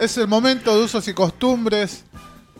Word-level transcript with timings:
es 0.00 0.16
el 0.18 0.28
momento 0.28 0.76
de 0.76 0.84
usos 0.84 1.06
y 1.08 1.14
costumbres. 1.14 2.04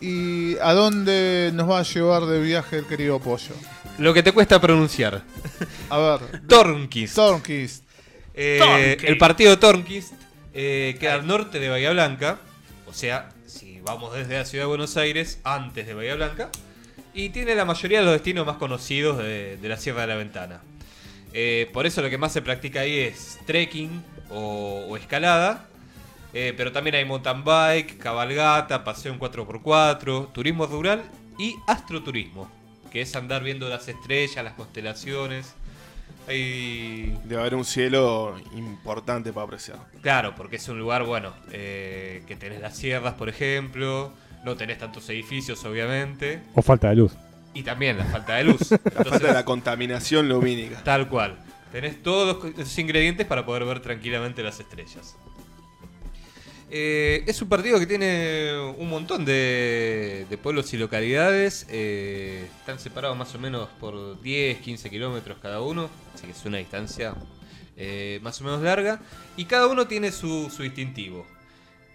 ¿Y 0.01 0.57
a 0.59 0.73
dónde 0.73 1.51
nos 1.53 1.69
va 1.69 1.79
a 1.79 1.83
llevar 1.83 2.25
de 2.25 2.39
viaje 2.39 2.77
el 2.77 2.85
querido 2.85 3.19
Pollo? 3.19 3.53
Lo 3.97 4.13
que 4.13 4.23
te 4.23 4.31
cuesta 4.31 4.61
pronunciar. 4.61 5.23
A 5.89 5.97
ver. 5.97 6.47
Tornquist. 6.47 7.15
Tornquist. 7.15 7.83
Eh, 8.33 8.97
el 9.03 9.17
partido 9.17 9.51
de 9.51 9.57
Tornquist 9.57 10.13
eh, 10.53 10.95
queda 10.99 11.15
al 11.15 11.27
norte 11.27 11.59
de 11.59 11.67
Bahía 11.67 11.91
Blanca. 11.91 12.39
O 12.87 12.93
sea, 12.93 13.29
si 13.45 13.81
vamos 13.81 14.13
desde 14.13 14.37
la 14.37 14.45
ciudad 14.45 14.63
de 14.63 14.67
Buenos 14.69 14.95
Aires, 14.95 15.39
antes 15.43 15.85
de 15.85 15.93
Bahía 15.93 16.15
Blanca. 16.15 16.49
Y 17.13 17.29
tiene 17.29 17.53
la 17.55 17.65
mayoría 17.65 17.99
de 17.99 18.05
los 18.05 18.13
destinos 18.13 18.45
más 18.45 18.55
conocidos 18.55 19.17
de, 19.17 19.57
de 19.57 19.67
la 19.67 19.75
Sierra 19.75 20.01
de 20.01 20.07
la 20.07 20.15
Ventana. 20.15 20.61
Eh, 21.33 21.69
por 21.73 21.85
eso 21.85 22.01
lo 22.01 22.09
que 22.09 22.17
más 22.17 22.31
se 22.31 22.41
practica 22.41 22.81
ahí 22.81 22.97
es 22.99 23.37
trekking 23.45 24.03
o, 24.29 24.85
o 24.89 24.95
escalada. 24.95 25.68
Eh, 26.33 26.53
pero 26.55 26.71
también 26.71 26.95
hay 26.95 27.05
mountain 27.05 27.43
bike, 27.43 27.97
cabalgata, 27.97 28.83
paseo 28.83 29.11
en 29.13 29.19
4x4, 29.19 30.31
turismo 30.31 30.65
rural 30.67 31.03
y 31.39 31.55
astroturismo. 31.67 32.49
Que 32.91 33.01
es 33.01 33.15
andar 33.15 33.43
viendo 33.43 33.67
las 33.69 33.87
estrellas, 33.87 34.43
las 34.43 34.53
constelaciones. 34.53 35.53
Hay 36.27 37.17
Debe 37.25 37.41
haber 37.41 37.55
un 37.55 37.65
cielo 37.65 38.39
importante 38.55 39.33
para 39.33 39.45
apreciar. 39.45 39.79
Claro, 40.01 40.35
porque 40.35 40.57
es 40.57 40.67
un 40.69 40.77
lugar, 40.79 41.03
bueno, 41.03 41.33
eh, 41.51 42.23
que 42.27 42.35
tenés 42.35 42.61
las 42.61 42.77
sierras, 42.77 43.13
por 43.15 43.29
ejemplo, 43.29 44.11
no 44.43 44.55
tenés 44.55 44.77
tantos 44.77 45.09
edificios, 45.09 45.63
obviamente, 45.65 46.41
O 46.53 46.61
falta 46.61 46.89
de 46.89 46.95
luz. 46.97 47.13
y 47.53 47.63
también 47.63 47.97
la 47.97 48.05
falta 48.05 48.35
de 48.35 48.43
luz. 48.43 48.69
La 48.71 48.77
Entonces, 48.77 49.09
falta 49.09 49.27
de 49.27 49.33
la 49.33 49.45
contaminación 49.45 50.29
lumínica. 50.29 50.83
Tal 50.83 51.07
cual. 51.09 51.37
Tenés 51.71 52.01
todos 52.01 52.43
los- 52.55 52.77
ingredientes 52.79 53.25
para 53.27 53.45
poder 53.45 53.65
ver 53.65 53.79
tranquilamente 53.79 54.41
las 54.43 54.59
estrellas. 54.59 55.15
Eh, 56.71 57.23
es 57.25 57.41
un 57.41 57.49
partido 57.49 57.79
que 57.79 57.87
tiene 57.87 58.53
un 58.77 58.89
montón 58.89 59.25
de, 59.25 60.25
pueblos 60.41 60.71
y 60.73 60.77
localidades. 60.77 61.65
eh, 61.69 62.47
están 62.59 62.79
separados 62.79 63.17
más 63.17 63.33
o 63.33 63.39
menos 63.39 63.69
por 63.79 64.21
10, 64.21 64.59
15 64.59 64.89
kilómetros 64.89 65.39
cada 65.41 65.61
uno. 65.61 65.89
Así 66.13 66.25
que 66.25 66.31
es 66.31 66.45
una 66.45 66.57
distancia 66.57 67.15
eh, 67.75 68.19
más 68.21 68.39
o 68.41 68.43
menos 68.43 68.61
larga. 68.61 68.99
Y 69.35 69.45
cada 69.45 69.67
uno 69.67 69.87
tiene 69.87 70.11
su, 70.11 70.49
distintivo. 70.59 71.25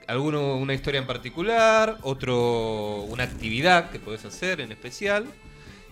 Alguno 0.08 0.56
una 0.56 0.74
historia 0.74 1.00
en 1.00 1.06
particular, 1.06 1.98
otro 2.02 3.02
una 3.02 3.24
actividad 3.24 3.90
que 3.90 4.00
podés 4.00 4.24
hacer 4.24 4.60
en 4.60 4.72
especial. 4.72 5.26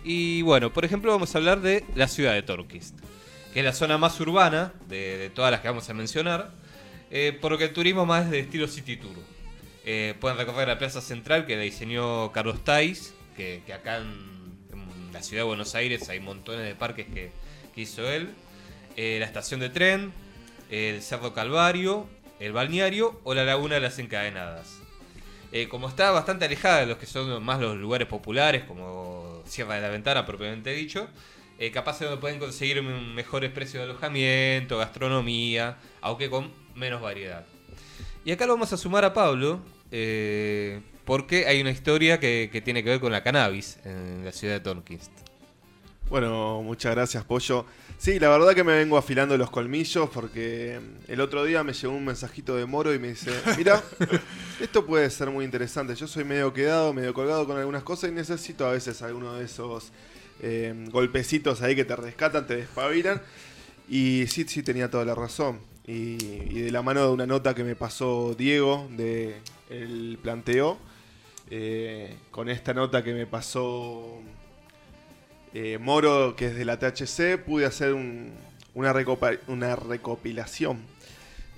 Y 0.05 0.43
bueno, 0.43 0.73
por 0.73 0.85
ejemplo 0.85 1.13
vamos 1.13 1.35
a 1.35 1.39
hablar 1.39 1.61
de 1.61 1.85
la 1.95 2.09
ciudad 2.09 2.35
de 2.35 2.43
Torquist, 2.43 2.99
que 3.55 3.61
es 3.61 3.65
la 3.65 3.73
zona 3.73 3.97
más 3.97 4.19
urbana 4.21 4.73
de 4.89 5.31
todas 5.35 5.51
las 5.53 5.61
que 5.61 5.69
vamos 5.69 5.89
a 5.89 5.95
mencionar, 5.95 6.51
eh, 7.13 7.39
el 7.61 7.73
turismo 7.73 8.07
más 8.07 8.25
es 8.25 8.31
de 8.31 8.41
estilo 8.41 8.67
city 8.67 8.97
tour. 8.97 9.17
Eh, 9.85 10.15
pueden 10.21 10.39
recorrer 10.39 10.69
la 10.69 10.79
plaza 10.79 11.01
central 11.01 11.47
que 11.47 11.57
la 11.57 11.63
diseñó 11.63 12.33
Carlos 12.33 12.65
Tais, 12.65 13.15
que, 13.37 13.63
acá 13.73 13.99
en, 13.99 15.13
la 15.13 15.23
ciudad 15.23 15.43
de 15.43 15.47
Buenos 15.47 15.75
Aires 15.75 16.09
hay 16.09 16.21
montones 16.21 16.65
de 16.65 16.75
parques 16.75 17.07
que, 17.07 17.31
hizo 17.77 18.09
él. 18.09 18.31
Eh, 18.97 19.17
la 19.21 19.27
estación 19.27 19.61
de 19.61 19.71
tren, 19.71 20.13
el 20.71 21.03
Cerro 21.03 21.33
Calvario, 21.35 22.07
el 22.41 22.53
balneario 22.53 23.21
o 23.25 23.35
la 23.35 23.45
Laguna 23.45 23.77
de 23.77 23.81
las 23.83 23.99
Encadenadas. 23.99 24.79
Eh, 25.53 25.69
como 25.69 25.89
está 25.89 26.11
bastante 26.11 26.47
alejada 26.47 26.81
de 26.81 26.87
los 26.87 26.97
que 26.97 27.05
son 27.05 27.43
más 27.45 27.61
los 27.61 27.77
lugares 27.77 28.09
populares, 28.09 28.65
como 28.65 29.43
Sierra 29.45 29.75
de 29.75 29.83
la 29.83 29.89
Ventana 29.91 30.25
propiamente 30.25 30.73
dicho, 30.73 31.09
eh, 31.59 31.71
capaz 31.71 32.01
es 32.01 32.09
donde 32.09 32.21
pueden 32.21 32.39
conseguir 32.39 32.83
mejores 32.83 33.51
precios 33.51 33.85
de 33.85 33.91
alojamiento, 33.91 34.79
gastronomía, 34.79 35.77
aunque 36.01 36.31
con 36.31 36.51
menos 36.75 37.01
variedad. 37.01 37.45
Y 38.25 38.33
acá 38.33 38.47
lo 38.47 38.55
vamos 38.55 38.73
a 38.73 38.77
sumar 38.77 39.05
a 39.05 39.13
Pablo, 39.13 39.61
eh, 39.91 40.81
porque 41.05 41.47
hay 41.47 41.61
una 41.61 41.71
historia 41.71 42.21
que, 42.21 42.51
que 42.53 42.61
tiene 42.61 42.85
que 42.85 42.91
ver 42.91 43.01
con 43.01 43.13
la 43.13 43.23
cannabis 43.23 43.79
en 43.85 44.25
la 44.25 44.33
ciudad 44.33 44.55
de 44.55 44.61
Torquist. 44.61 45.11
Bueno, 46.09 46.61
muchas 46.63 46.95
gracias, 46.95 47.25
Pollo. 47.25 47.65
Sí, 47.97 48.19
la 48.19 48.29
verdad 48.29 48.55
que 48.55 48.65
me 48.65 48.75
vengo 48.75 48.99
afilando 48.99 49.39
los 49.39 49.49
colmillos 49.51 50.11
porque 50.11 50.79
el 51.09 51.21
otro 51.21 51.45
día 51.45 51.65
me 51.65 51.73
llegó 51.73 51.95
un 51.95 52.05
mensajito 52.05 52.55
de 52.55 52.67
Moro 52.67 52.93
y 52.93 52.99
me 52.99 53.09
dice, 53.09 53.31
mira, 53.57 53.83
esto 54.61 54.85
puede 54.85 55.09
ser 55.09 55.31
muy 55.31 55.45
interesante. 55.45 55.95
Yo 55.95 56.07
soy 56.07 56.25
medio 56.25 56.53
quedado, 56.53 56.93
medio 56.93 57.15
colgado 57.15 57.47
con 57.47 57.57
algunas 57.57 57.83
cosas 57.83 58.11
y 58.11 58.13
necesito 58.13 58.67
a 58.67 58.73
veces 58.73 59.01
alguno 59.01 59.35
de 59.35 59.45
esos 59.45 59.93
eh, 60.43 60.75
golpecitos 60.91 61.63
ahí 61.63 61.75
que 61.75 61.85
te 61.85 61.97
rescatan, 61.97 62.47
te 62.47 62.57
despabilan. 62.57 63.23
Y 63.89 64.27
sí, 64.27 64.45
sí, 64.47 64.63
tenía 64.63 64.91
toda 64.91 65.05
la 65.05 65.15
razón. 65.15 65.61
Y, 65.87 66.61
de 66.61 66.71
la 66.71 66.83
mano 66.83 67.03
de 67.07 67.13
una 67.13 67.27
nota 67.27 67.55
que 67.55 67.65
me 67.65 67.75
pasó 67.75 68.35
Diego 68.35 68.89
de 68.91 69.37
El 69.69 70.19
Planteo, 70.23 70.79
eh, 71.51 72.17
con 72.31 72.49
esta 72.49 72.73
nota 72.73 73.03
que 73.03 73.13
me 73.13 73.27
pasó 73.27 74.21
eh, 75.55 75.79
Moro, 75.79 76.35
que 76.37 76.47
es 76.47 76.55
de 76.55 76.65
la 76.65 76.79
THC, 76.79 77.37
pude 77.39 77.67
hacer 77.67 77.93
un- 77.95 78.33
una, 78.75 78.93
recopilación. 79.77 80.79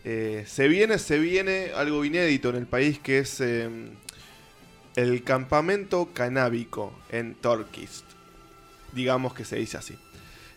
Eh, 0.04 0.44
se 0.46 0.68
viene, 0.68 0.98
se 0.98 1.18
viene 1.18 1.70
algo 1.74 2.04
inédito 2.04 2.50
en 2.50 2.56
el 2.56 2.66
país 2.66 2.98
que 2.98 3.18
es 3.18 3.40
eh, 3.40 3.68
el 4.96 5.22
campamento 5.22 6.10
canábico 6.12 6.92
en 7.10 7.34
Torquist. 7.34 8.04
Digamos 8.92 9.34
que 9.34 9.44
se 9.44 9.56
dice 9.56 9.76
así. 9.76 9.96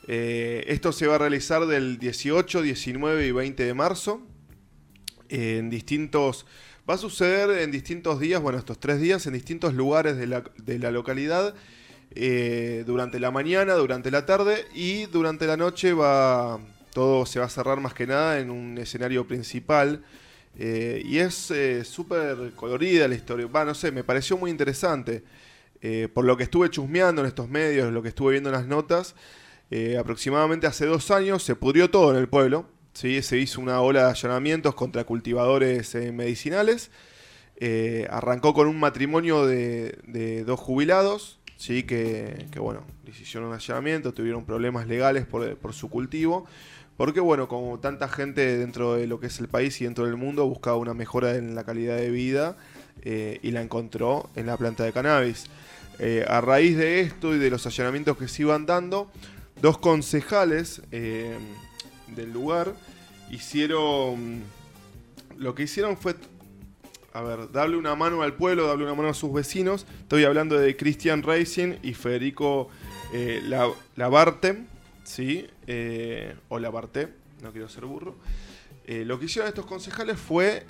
Eh, 0.08 0.64
esto 0.68 0.92
se 0.94 1.06
va 1.08 1.16
a 1.16 1.18
realizar 1.18 1.66
del 1.66 1.98
18, 2.00 2.62
19 2.62 3.28
y 3.28 3.32
20 3.32 3.64
de 3.64 3.74
marzo. 3.74 4.22
En 5.30 5.70
distintos. 5.70 6.46
Va 6.90 6.94
a 6.94 6.98
suceder 6.98 7.50
en 7.62 7.72
distintos 7.72 8.20
días, 8.20 8.42
bueno, 8.42 8.58
estos 8.58 8.80
tres 8.80 9.00
días, 9.02 9.26
en 9.28 9.34
distintos 9.34 9.74
lugares 9.74 10.16
de 10.18 10.28
la, 10.28 10.44
de 10.58 10.80
la 10.80 10.92
localidad. 10.92 11.54
eh, 12.16 12.84
durante 12.88 13.20
la 13.20 13.32
mañana, 13.32 13.74
durante 13.76 14.10
la 14.12 14.26
tarde 14.26 14.66
y 14.74 15.06
durante 15.08 15.46
la 15.46 15.58
noche 15.58 15.94
va. 15.94 16.60
Todo 16.94 17.26
se 17.26 17.40
va 17.40 17.46
a 17.46 17.50
cerrar 17.50 17.80
más 17.80 17.94
que 17.94 18.08
nada 18.08 18.40
en 18.40 18.50
un 18.50 18.78
escenario 18.78 19.28
principal. 19.28 20.04
eh, 20.60 21.02
y 21.06 21.18
es 21.20 21.54
súper 21.84 22.54
colorida 22.56 23.08
la 23.08 23.16
historia. 23.16 23.46
Va, 23.48 23.66
no 23.66 23.76
sé, 23.76 23.92
me 23.92 24.04
pareció 24.04 24.38
muy 24.38 24.50
interesante. 24.52 25.24
Por 26.14 26.26
lo 26.26 26.36
que 26.36 26.44
estuve 26.44 26.70
chusmeando 26.72 27.22
en 27.22 27.28
estos 27.28 27.48
medios, 27.50 27.94
lo 27.94 28.02
que 28.02 28.10
estuve 28.10 28.32
viendo 28.32 28.50
en 28.50 28.56
las 28.56 28.66
notas, 28.68 29.14
eh, 29.70 29.98
aproximadamente 29.98 30.66
hace 30.66 30.86
dos 30.86 31.12
años 31.12 31.44
se 31.44 31.56
pudrió 31.56 31.90
todo 31.90 32.12
en 32.12 32.18
el 32.18 32.30
pueblo. 32.30 32.66
Se 32.94 33.38
hizo 33.38 33.62
una 33.62 33.82
ola 33.82 34.06
de 34.06 34.10
allanamientos 34.10 34.74
contra 34.74 35.04
cultivadores 35.04 35.94
eh, 35.94 36.12
medicinales. 36.12 36.90
Eh, 37.58 38.08
arrancó 38.10 38.54
con 38.54 38.68
un 38.68 38.80
matrimonio 38.80 39.46
de, 39.46 40.44
dos 40.46 40.60
jubilados, 40.60 41.40
¿sí? 41.58 41.84
que, 41.84 42.48
bueno, 42.58 42.84
hicieron 43.08 43.50
un 43.50 43.56
allanamiento, 43.56 44.14
tuvieron 44.14 44.46
problemas 44.46 44.88
legales 44.88 45.26
por, 45.26 45.74
su 45.74 45.90
cultivo. 45.90 46.46
Porque 46.96 47.20
bueno, 47.20 47.48
como 47.48 47.80
tanta 47.80 48.08
gente 48.08 48.58
dentro 48.58 48.96
de 48.96 49.06
lo 49.06 49.20
que 49.20 49.28
es 49.28 49.40
el 49.40 49.48
país 49.48 49.80
y 49.82 49.84
dentro 49.84 50.06
del 50.06 50.16
mundo 50.16 50.48
buscaba 50.48 50.78
una 50.78 50.96
mejora 50.96 51.36
en 51.36 51.54
la 51.54 51.64
calidad 51.64 51.98
de 51.98 52.10
vida 52.10 52.58
y 53.04 53.52
la 53.52 53.62
encontró 53.62 54.32
en 54.36 54.48
la 54.48 54.58
planta 54.58 54.84
de 54.84 54.92
cannabis. 54.92 55.46
A 56.28 56.42
raíz 56.42 56.76
de 56.76 57.02
esto 57.02 57.36
y 57.36 57.38
de 57.38 57.52
los 57.52 57.68
allanamientos 57.68 58.18
que 58.18 58.28
se 58.28 58.42
iban 58.42 58.66
dando, 58.66 59.12
dos 59.62 59.78
concejales 59.78 60.82
eh, 60.92 61.38
del 62.16 62.32
lugar 62.32 62.74
hicieron. 63.32 64.44
Lo 65.38 65.56
que 65.56 65.64
hicieron 65.64 65.98
fue. 65.98 66.16
A 67.14 67.22
ver, 67.22 67.52
darle 67.52 67.78
una 67.78 67.96
mano 67.96 68.22
al 68.22 68.36
pueblo, 68.36 68.68
darle 68.68 68.84
una 68.84 68.94
mano 68.94 69.10
a 69.10 69.14
sus 69.14 69.34
vecinos. 69.34 69.88
Estoy 70.02 70.24
hablando 70.24 70.58
de 70.58 70.76
Christian 70.78 71.24
Racing 71.24 71.76
y 71.82 71.94
Federico 71.96 72.70
eh, 73.12 73.42
La- 73.46 73.72
Labarte, 73.96 74.66
¿sí? 75.04 75.48
Eh, 75.66 76.36
o 76.50 76.60
Labarte, 76.60 77.10
no 77.42 77.52
quiero 77.52 77.70
ser 77.70 77.86
burro. 77.86 78.16
Eh, 78.86 79.04
lo 79.04 79.18
que 79.20 79.26
hicieron 79.26 79.48
estos 79.50 79.66
concejales 79.66 80.20
fue 80.20 80.66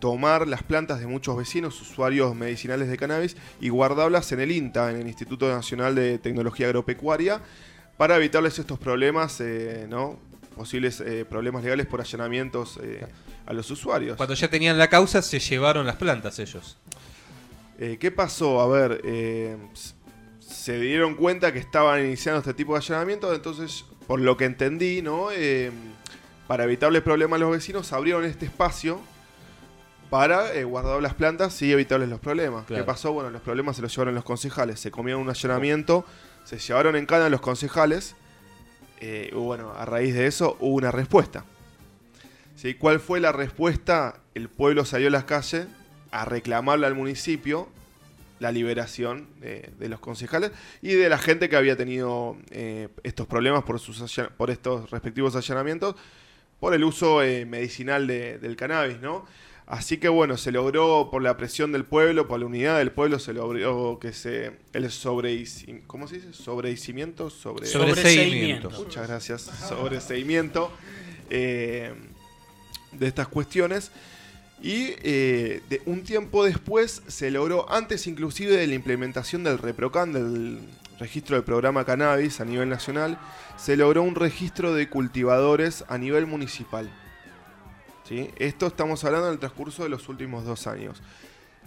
tomar 0.00 0.48
las 0.48 0.62
plantas 0.62 0.98
de 0.98 1.06
muchos 1.06 1.36
vecinos, 1.36 1.80
usuarios 1.80 2.34
medicinales 2.34 2.88
de 2.88 2.96
cannabis, 2.96 3.36
y 3.60 3.68
guardarlas 3.68 4.32
en 4.32 4.40
el 4.40 4.50
INTA, 4.50 4.90
en 4.90 4.96
el 4.96 5.06
Instituto 5.06 5.48
Nacional 5.48 5.94
de 5.94 6.18
Tecnología 6.18 6.66
Agropecuaria, 6.66 7.40
para 7.96 8.16
evitarles 8.16 8.58
estos 8.58 8.78
problemas, 8.78 9.40
eh, 9.40 9.86
¿no? 9.88 10.18
Posibles 10.56 11.00
eh, 11.00 11.26
problemas 11.28 11.62
legales 11.62 11.86
por 11.86 12.00
allanamientos 12.00 12.80
eh, 12.82 13.06
a 13.46 13.52
los 13.52 13.70
usuarios. 13.70 14.16
Cuando 14.16 14.34
ya 14.34 14.48
tenían 14.48 14.78
la 14.78 14.88
causa, 14.88 15.20
se 15.22 15.38
llevaron 15.38 15.86
las 15.86 15.96
plantas 15.96 16.38
ellos. 16.38 16.78
¿Qué 17.78 18.10
pasó? 18.10 18.60
A 18.60 18.68
ver, 18.68 19.00
se 20.38 20.78
dieron 20.78 21.14
cuenta 21.14 21.50
que 21.50 21.58
estaban 21.58 22.04
iniciando 22.04 22.40
este 22.40 22.52
tipo 22.52 22.74
de 22.74 22.80
allanamientos, 22.80 23.34
entonces, 23.34 23.86
por 24.06 24.20
lo 24.20 24.36
que 24.36 24.44
entendí, 24.44 25.00
¿no? 25.00 25.28
Para 26.46 26.64
evitarles 26.64 27.00
problemas 27.00 27.38
a 27.38 27.40
los 27.40 27.52
vecinos, 27.52 27.90
abrieron 27.94 28.26
este 28.26 28.44
espacio 28.44 29.00
para 30.10 30.52
eh, 30.54 30.64
guardar 30.64 31.00
las 31.00 31.14
plantas 31.14 31.60
y 31.62 31.72
evitarles 31.72 32.08
los 32.08 32.20
problemas. 32.20 32.66
Claro. 32.66 32.82
¿Qué 32.82 32.86
pasó? 32.86 33.12
Bueno, 33.12 33.30
los 33.30 33.42
problemas 33.42 33.76
se 33.76 33.82
los 33.82 33.92
llevaron 33.94 34.14
los 34.14 34.24
concejales. 34.24 34.80
Se 34.80 34.90
comieron 34.90 35.22
un 35.22 35.30
allanamiento, 35.30 36.04
se 36.44 36.58
llevaron 36.58 36.96
en 36.96 37.06
cana 37.06 37.28
los 37.28 37.40
concejales. 37.40 38.16
eh, 39.00 39.30
bueno, 39.34 39.72
a 39.72 39.84
raíz 39.86 40.14
de 40.14 40.26
eso 40.26 40.56
hubo 40.60 40.74
una 40.74 40.90
respuesta. 40.90 41.44
¿Sí? 42.56 42.74
¿Cuál 42.74 43.00
fue 43.00 43.20
la 43.20 43.32
respuesta? 43.32 44.20
El 44.34 44.48
pueblo 44.50 44.84
salió 44.84 45.08
a 45.08 45.10
las 45.10 45.24
calles 45.24 45.66
a 46.10 46.24
reclamarle 46.26 46.86
al 46.86 46.94
municipio 46.94 47.68
la 48.40 48.52
liberación 48.52 49.28
eh, 49.42 49.70
de 49.78 49.88
los 49.88 50.00
concejales 50.00 50.50
y 50.82 50.94
de 50.94 51.08
la 51.08 51.18
gente 51.18 51.48
que 51.48 51.56
había 51.56 51.76
tenido 51.76 52.36
eh, 52.50 52.88
estos 53.02 53.26
problemas 53.26 53.62
por, 53.64 53.78
sus 53.80 54.02
por 54.36 54.50
estos 54.50 54.90
respectivos 54.90 55.36
allanamientos 55.36 55.94
por 56.58 56.74
el 56.74 56.84
uso 56.84 57.18
medicinal 57.46 58.06
de- 58.06 58.38
del 58.38 58.56
cannabis, 58.56 59.00
¿no? 59.00 59.24
Así 59.70 59.98
que 59.98 60.08
bueno, 60.08 60.36
se 60.36 60.50
logró 60.50 61.10
por 61.12 61.22
la 61.22 61.36
presión 61.36 61.70
del 61.70 61.84
pueblo, 61.84 62.26
por 62.26 62.40
la 62.40 62.46
unidad 62.46 62.78
del 62.78 62.90
pueblo, 62.90 63.20
se 63.20 63.32
logró 63.32 64.00
que 64.00 64.12
se 64.12 64.50
el 64.72 64.90
sobre 64.90 65.44
¿cómo 65.86 66.08
se 66.08 66.16
dice? 66.16 66.32
sobreseimiento, 66.32 67.30
sobre 67.30 67.68
Sobreseimiento. 67.68 68.68
Muchas 68.70 69.06
gracias. 69.06 69.42
Sobreseimiento 69.68 70.72
eh, 71.30 71.94
de 72.90 73.06
estas 73.06 73.28
cuestiones. 73.28 73.92
Y 74.60 74.94
eh, 75.04 75.62
de 75.70 75.82
un 75.86 76.02
tiempo 76.02 76.44
después 76.44 77.02
se 77.06 77.30
logró, 77.30 77.70
antes 77.70 78.08
inclusive 78.08 78.56
de 78.56 78.66
la 78.66 78.74
implementación 78.74 79.44
del 79.44 79.56
ReproCan, 79.56 80.12
del 80.12 80.58
registro 80.98 81.36
del 81.36 81.44
programa 81.44 81.84
cannabis 81.84 82.40
a 82.40 82.44
nivel 82.44 82.68
nacional, 82.68 83.20
se 83.56 83.76
logró 83.76 84.02
un 84.02 84.16
registro 84.16 84.74
de 84.74 84.88
cultivadores 84.88 85.84
a 85.86 85.96
nivel 85.96 86.26
municipal. 86.26 86.90
Esto 88.10 88.66
estamos 88.66 89.04
hablando 89.04 89.28
en 89.28 89.34
el 89.34 89.38
transcurso 89.38 89.84
de 89.84 89.88
los 89.88 90.08
últimos 90.08 90.44
dos 90.44 90.66
años. 90.66 91.00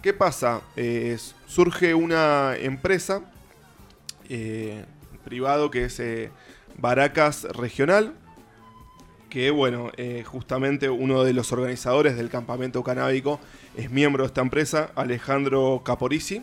¿Qué 0.02 0.12
pasa? 0.12 0.60
Eh, 0.76 1.16
surge 1.46 1.94
una 1.94 2.54
empresa 2.58 3.22
eh, 4.28 4.84
privado 5.24 5.70
que 5.70 5.84
es 5.84 5.98
eh, 6.00 6.30
Baracas 6.76 7.44
Regional, 7.44 8.12
que 9.30 9.50
bueno, 9.50 9.90
eh, 9.96 10.22
justamente 10.26 10.90
uno 10.90 11.24
de 11.24 11.32
los 11.32 11.50
organizadores 11.50 12.14
del 12.14 12.28
campamento 12.28 12.84
canábico 12.84 13.40
es 13.74 13.90
miembro 13.90 14.24
de 14.24 14.26
esta 14.26 14.42
empresa, 14.42 14.90
Alejandro 14.96 15.80
Caporisi, 15.82 16.42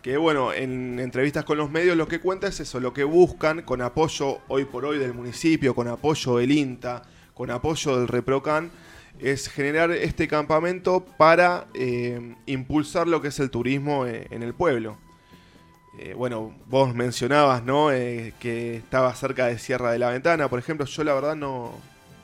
que 0.00 0.16
bueno, 0.16 0.54
en 0.54 1.00
entrevistas 1.00 1.44
con 1.44 1.58
los 1.58 1.70
medios 1.70 1.98
lo 1.98 2.08
que 2.08 2.18
cuenta 2.18 2.46
es 2.46 2.60
eso, 2.60 2.80
lo 2.80 2.94
que 2.94 3.04
buscan 3.04 3.60
con 3.60 3.82
apoyo 3.82 4.38
hoy 4.48 4.64
por 4.64 4.86
hoy 4.86 4.98
del 4.98 5.12
municipio, 5.12 5.74
con 5.74 5.86
apoyo 5.86 6.38
del 6.38 6.50
INTA, 6.50 7.02
con 7.34 7.50
apoyo 7.50 7.98
del 7.98 8.08
ReproCan, 8.08 8.70
es 9.20 9.48
generar 9.48 9.90
este 9.90 10.28
campamento 10.28 11.04
para 11.16 11.66
eh, 11.74 12.34
impulsar 12.46 13.08
lo 13.08 13.20
que 13.20 13.28
es 13.28 13.40
el 13.40 13.50
turismo 13.50 14.06
eh, 14.06 14.26
en 14.30 14.42
el 14.42 14.54
pueblo. 14.54 14.96
Eh, 15.98 16.14
bueno, 16.14 16.54
vos 16.66 16.94
mencionabas, 16.94 17.64
¿no? 17.64 17.90
Eh, 17.90 18.32
que 18.38 18.76
estaba 18.76 19.12
cerca 19.14 19.46
de 19.46 19.58
Sierra 19.58 19.90
de 19.90 19.98
la 19.98 20.10
Ventana, 20.10 20.48
por 20.48 20.60
ejemplo. 20.60 20.86
Yo 20.86 21.02
la 21.02 21.12
verdad 21.12 21.34
no, 21.34 21.72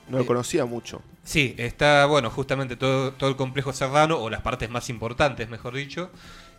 no 0.08 0.18
lo 0.18 0.26
conocía 0.26 0.64
mucho. 0.64 1.02
Sí, 1.24 1.54
está, 1.58 2.06
bueno, 2.06 2.30
justamente 2.30 2.76
todo, 2.76 3.12
todo 3.14 3.30
el 3.30 3.36
complejo 3.36 3.72
serrano, 3.72 4.18
o 4.18 4.30
las 4.30 4.42
partes 4.42 4.70
más 4.70 4.88
importantes, 4.90 5.48
mejor 5.48 5.74
dicho. 5.74 6.10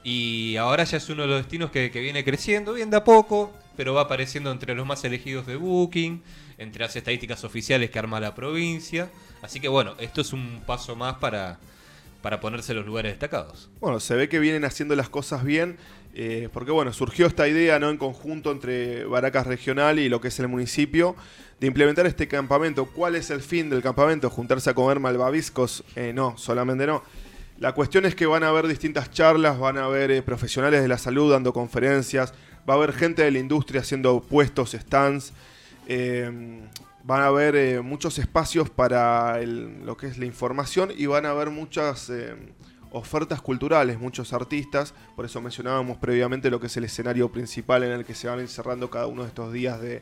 Y 0.06 0.56
ahora 0.58 0.84
ya 0.84 0.98
es 0.98 1.10
uno 1.10 1.24
de 1.24 1.30
los 1.30 1.38
destinos 1.38 1.72
que, 1.72 1.90
viene 1.90 2.24
creciendo, 2.24 2.74
bien 2.74 2.92
de 2.92 2.98
a 2.98 3.04
poco, 3.04 3.52
pero 3.76 3.96
va 3.96 4.02
apareciendo 4.02 4.52
entre 4.52 4.76
los 4.76 4.86
más 4.86 5.04
elegidos 5.04 5.48
de 5.48 5.56
Booking, 5.56 6.22
entre 6.60 6.84
las 6.84 6.96
estadísticas 6.96 7.44
oficiales 7.44 7.90
que 7.90 7.98
arma 7.98 8.20
la 8.20 8.36
provincia. 8.36 9.10
Así 9.42 9.60
que 9.60 9.68
bueno, 9.68 9.96
esto 9.98 10.22
es 10.22 10.32
un 10.32 10.62
paso 10.64 10.96
más 10.96 11.16
para, 11.16 11.58
para 12.22 12.40
ponerse 12.40 12.76
los 12.76 12.86
lugares 12.86 13.14
destacados. 13.14 13.72
Bueno, 13.80 14.00
se 14.00 14.14
ve 14.14 14.30
que 14.30 14.38
vienen 14.38 14.64
haciendo 14.64 14.96
las 14.96 15.10
cosas 15.10 15.44
bien, 15.44 15.78
eh, 16.14 16.50
porque 16.54 16.70
bueno, 16.70 16.94
surgió 16.94 17.26
esta 17.26 17.48
idea, 17.48 17.80
¿no? 17.80 17.90
En 17.90 17.98
conjunto 17.98 18.52
entre 18.52 19.06
Baracas 19.06 19.48
Regional 19.48 19.98
y 19.98 20.08
lo 20.08 20.22
que 20.22 20.28
es 20.28 20.40
el 20.40 20.48
municipio, 20.48 21.16
de 21.60 21.66
implementar 21.66 22.06
este 22.06 22.28
campamento. 22.28 22.86
¿Cuál 22.86 23.16
es 23.16 23.32
el 23.32 23.42
fin 23.42 23.72
del 23.72 23.82
campamento? 23.82 24.30
¿Juntarse 24.30 24.70
a 24.70 24.76
comer 24.76 25.00
malvaviscos? 25.00 25.84
Eh, 25.96 26.14
no, 26.14 26.38
solamente 26.38 26.86
no. 26.86 27.02
La 27.58 27.72
cuestión 27.74 28.06
es 28.06 28.16
que 28.16 28.26
van 28.26 28.44
a 28.44 28.50
haber 28.50 28.68
distintas 28.68 29.12
charlas, 29.12 29.58
van 29.58 29.78
a 29.78 29.86
haber 29.86 30.12
eh, 30.12 30.22
profesionales 30.22 30.82
de 30.82 30.88
la 30.88 30.98
salud 30.98 31.32
dando 31.32 31.54
conferencias, 31.54 32.34
va 32.70 32.74
a 32.74 32.78
haber 32.78 32.92
gente 32.92 33.24
de 33.24 33.32
la 33.32 33.40
industria 33.40 33.82
haciendo 33.82 34.22
puestos, 34.22 34.72
stands, 34.74 35.32
eh, 35.88 36.62
van 37.04 37.22
a 37.22 37.28
haber 37.28 37.56
eh, 37.56 37.82
muchos 37.82 38.20
espacios 38.20 38.70
para 38.70 39.40
lo 39.42 39.96
que 39.96 40.08
es 40.08 40.18
la 40.18 40.26
información 40.26 40.92
y 40.96 41.06
van 41.06 41.26
a 41.26 41.30
haber 41.30 41.50
muchas 41.50 42.12
ofertas 42.92 43.42
culturales, 43.42 44.00
muchos 44.00 44.34
artistas, 44.34 44.94
por 45.16 45.26
eso 45.26 45.40
mencionábamos 45.42 45.98
previamente 45.98 46.50
lo 46.50 46.60
que 46.60 46.68
es 46.68 46.76
el 46.78 46.84
escenario 46.86 47.32
principal 47.32 47.84
en 47.84 47.92
el 47.92 48.06
que 48.06 48.16
se 48.16 48.28
van 48.28 48.40
encerrando 48.40 48.90
cada 48.90 49.08
uno 49.08 49.22
de 49.22 49.28
estos 49.30 49.54
días 49.54 49.80
de- 49.82 50.02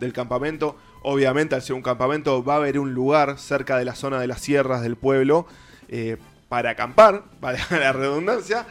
del 0.00 0.12
campamento. 0.12 0.76
Obviamente 1.02 1.54
al 1.54 1.62
ser 1.62 1.74
un 1.74 1.82
campamento 1.82 2.42
va 2.44 2.54
a 2.54 2.56
haber 2.56 2.78
un 2.78 2.92
lugar 2.94 3.38
cerca 3.38 3.76
de 3.78 3.84
la 3.84 3.94
zona 3.94 4.20
de 4.20 4.26
las 4.26 4.40
sierras 4.40 4.82
del 4.82 4.96
pueblo 4.96 5.46
para 6.54 6.70
acampar, 6.70 7.24
para 7.40 7.58
la 7.68 7.92
redundancia. 7.92 8.64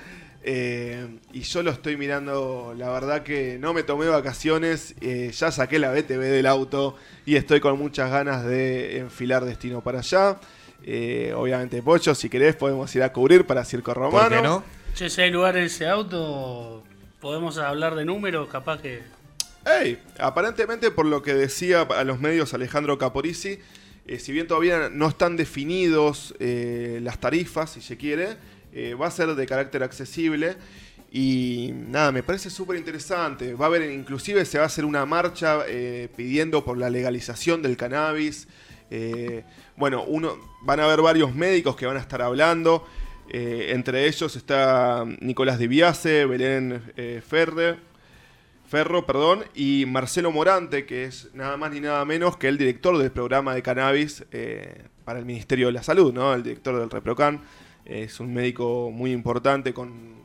Eh, 0.45 1.19
y 1.33 1.41
yo 1.41 1.63
lo 1.63 1.71
estoy 1.71 1.97
mirando, 1.97 2.73
la 2.77 2.89
verdad 2.89 3.23
que 3.23 3.57
no 3.59 3.73
me 3.73 3.83
tomé 3.83 4.07
vacaciones, 4.07 4.95
eh, 5.01 5.31
ya 5.33 5.51
saqué 5.51 5.79
la 5.79 5.91
BTV 5.91 6.19
del 6.19 6.45
auto 6.45 6.95
y 7.25 7.35
estoy 7.35 7.59
con 7.59 7.77
muchas 7.77 8.09
ganas 8.09 8.45
de 8.45 8.99
enfilar 8.99 9.43
destino 9.43 9.81
para 9.81 9.99
allá. 9.99 10.37
Eh, 10.85 11.33
obviamente, 11.35 11.81
Pocho, 11.81 12.15
si 12.15 12.29
querés 12.29 12.55
podemos 12.55 12.93
ir 12.95 13.03
a 13.03 13.11
cubrir 13.11 13.45
para 13.45 13.65
Circo 13.65 13.93
Romano. 13.93 14.29
¿Por 14.29 14.29
qué 14.29 14.41
no? 14.41 14.63
Che, 14.95 15.09
si 15.09 15.21
hay 15.21 15.31
lugar 15.31 15.57
en 15.57 15.63
ese 15.63 15.85
auto, 15.85 16.85
podemos 17.19 17.57
hablar 17.57 17.95
de 17.95 18.05
números, 18.05 18.47
capaz 18.47 18.81
que. 18.81 19.01
Ey, 19.65 19.99
aparentemente 20.19 20.89
por 20.89 21.05
lo 21.05 21.21
que 21.21 21.33
decía 21.33 21.81
a 21.81 22.03
los 22.05 22.21
medios 22.21 22.53
Alejandro 22.53 22.97
Caporisi, 22.97 23.59
eh, 24.05 24.19
si 24.19 24.33
bien 24.33 24.47
todavía 24.47 24.89
no 24.89 25.07
están 25.07 25.37
definidos 25.37 26.35
eh, 26.39 26.99
las 27.01 27.19
tarifas, 27.19 27.71
si 27.71 27.81
se 27.81 27.95
quiere, 27.95 28.37
eh, 28.73 28.95
va 28.95 29.07
a 29.07 29.11
ser 29.11 29.33
de 29.33 29.45
carácter 29.45 29.81
accesible 29.83 30.57
y 31.11 31.71
nada, 31.73 32.11
me 32.11 32.23
parece 32.23 32.49
súper 32.49 32.77
interesante. 32.77 33.53
Va 33.53 33.65
a 33.65 33.67
haber, 33.67 33.89
inclusive 33.91 34.43
se 34.45 34.57
va 34.57 34.65
a 34.65 34.67
hacer 34.67 34.83
una 34.83 35.05
marcha 35.05 35.59
pidiendo 36.15 36.65
por 36.65 36.75
la 36.79 36.89
legalización 36.89 37.61
del 37.61 37.77
cannabis. 37.77 38.47
Bueno, 39.77 40.03
uno, 40.05 40.35
van 40.63 40.79
a 40.79 40.85
haber 40.85 41.01
varios 41.01 41.35
médicos 41.35 41.75
que 41.75 41.85
van 41.85 41.97
a 41.97 41.99
estar 41.99 42.23
hablando. 42.23 42.87
entre 43.29 44.07
ellos 44.07 44.35
está 44.35 45.05
Nicolás 45.21 45.59
Dibiase, 45.59 46.25
Belén 46.25 46.81
eh, 46.97 47.21
Ferre, 47.25 47.77
Ferro, 48.73 49.05
perdón, 49.05 49.43
y 49.53 49.85
Marcelo 49.85 50.31
Morante, 50.31 50.87
que 50.87 51.03
es 51.03 51.29
nada 51.35 51.57
más 51.57 51.71
ni 51.71 51.79
nada 51.79 52.03
menos 52.05 52.37
que 52.37 52.47
el 52.47 52.57
director 52.57 52.97
del 52.97 53.11
programa 53.11 53.53
de 53.53 53.61
cannabis 53.61 54.25
eh, 54.31 54.85
para 55.05 55.19
el 55.19 55.25
Ministerio 55.25 55.67
de 55.67 55.73
la 55.73 55.83
Salud, 55.83 56.11
¿no? 56.11 56.33
El 56.33 56.41
director 56.41 56.79
del 56.79 56.89
ReproCan. 56.89 57.43
Es 57.85 58.19
un 58.19 58.33
médico 58.33 58.89
muy 58.91 59.11
importante 59.11 59.75
con, 59.75 60.15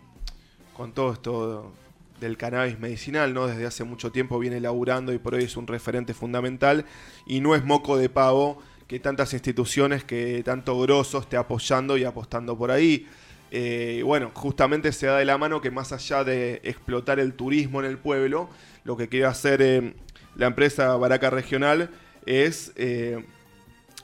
con 0.73 0.93
todo 0.93 1.12
esto 1.12 1.75
del 2.23 2.38
cannabis 2.38 2.78
medicinal, 2.78 3.35
¿no? 3.35 3.49
Desde 3.49 3.67
hace 3.67 3.85
mucho 3.85 4.12
tiempo 4.12 4.38
viene 4.38 4.62
laburando 4.62 5.12
y 5.12 5.19
por 5.19 5.35
hoy 5.35 5.45
es 5.45 5.59
un 5.59 5.67
referente 5.67 6.14
fundamental. 6.14 6.87
Y 7.26 7.40
no 7.40 7.55
es 7.55 7.67
moco 7.67 7.99
de 7.99 8.09
pavo 8.09 8.62
que 8.87 8.99
tantas 8.99 9.35
instituciones 9.35 10.05
que 10.05 10.43
tanto 10.43 10.81
grosso 10.81 11.19
esté 11.19 11.37
apoyando 11.37 11.99
y 11.99 12.05
apostando 12.05 12.57
por 12.57 12.71
ahí. 12.71 13.07
Eh, 13.50 14.02
bueno, 14.05 14.31
justamente 14.35 14.93
se 14.93 15.07
da 15.07 15.19
de 15.19 15.25
la 15.25 15.38
mano 15.38 15.61
que 15.61 15.71
más 15.71 15.93
allá 15.93 16.25
de 16.25 16.61
explotar 16.64 17.19
el 17.19 17.35
turismo 17.35 17.81
en 17.81 17.87
el 17.87 17.99
pueblo, 17.99 18.50
lo 18.85 18.97
que 18.97 19.09
quiere 19.09 19.26
hacer 19.26 19.62
eh, 19.62 19.95
la 20.37 20.47
empresa 20.47 20.97
Baraca 20.97 21.31
Regional 21.31 21.90
es 22.26 22.73
eh, 22.76 23.25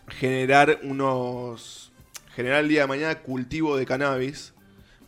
generar 0.09 0.81
unos. 0.83 1.93
generar 2.35 2.61
el 2.61 2.69
día 2.69 2.83
de 2.83 2.87
mañana 2.87 3.21
cultivo 3.21 3.77
de 3.77 3.87
cannabis 3.87 4.55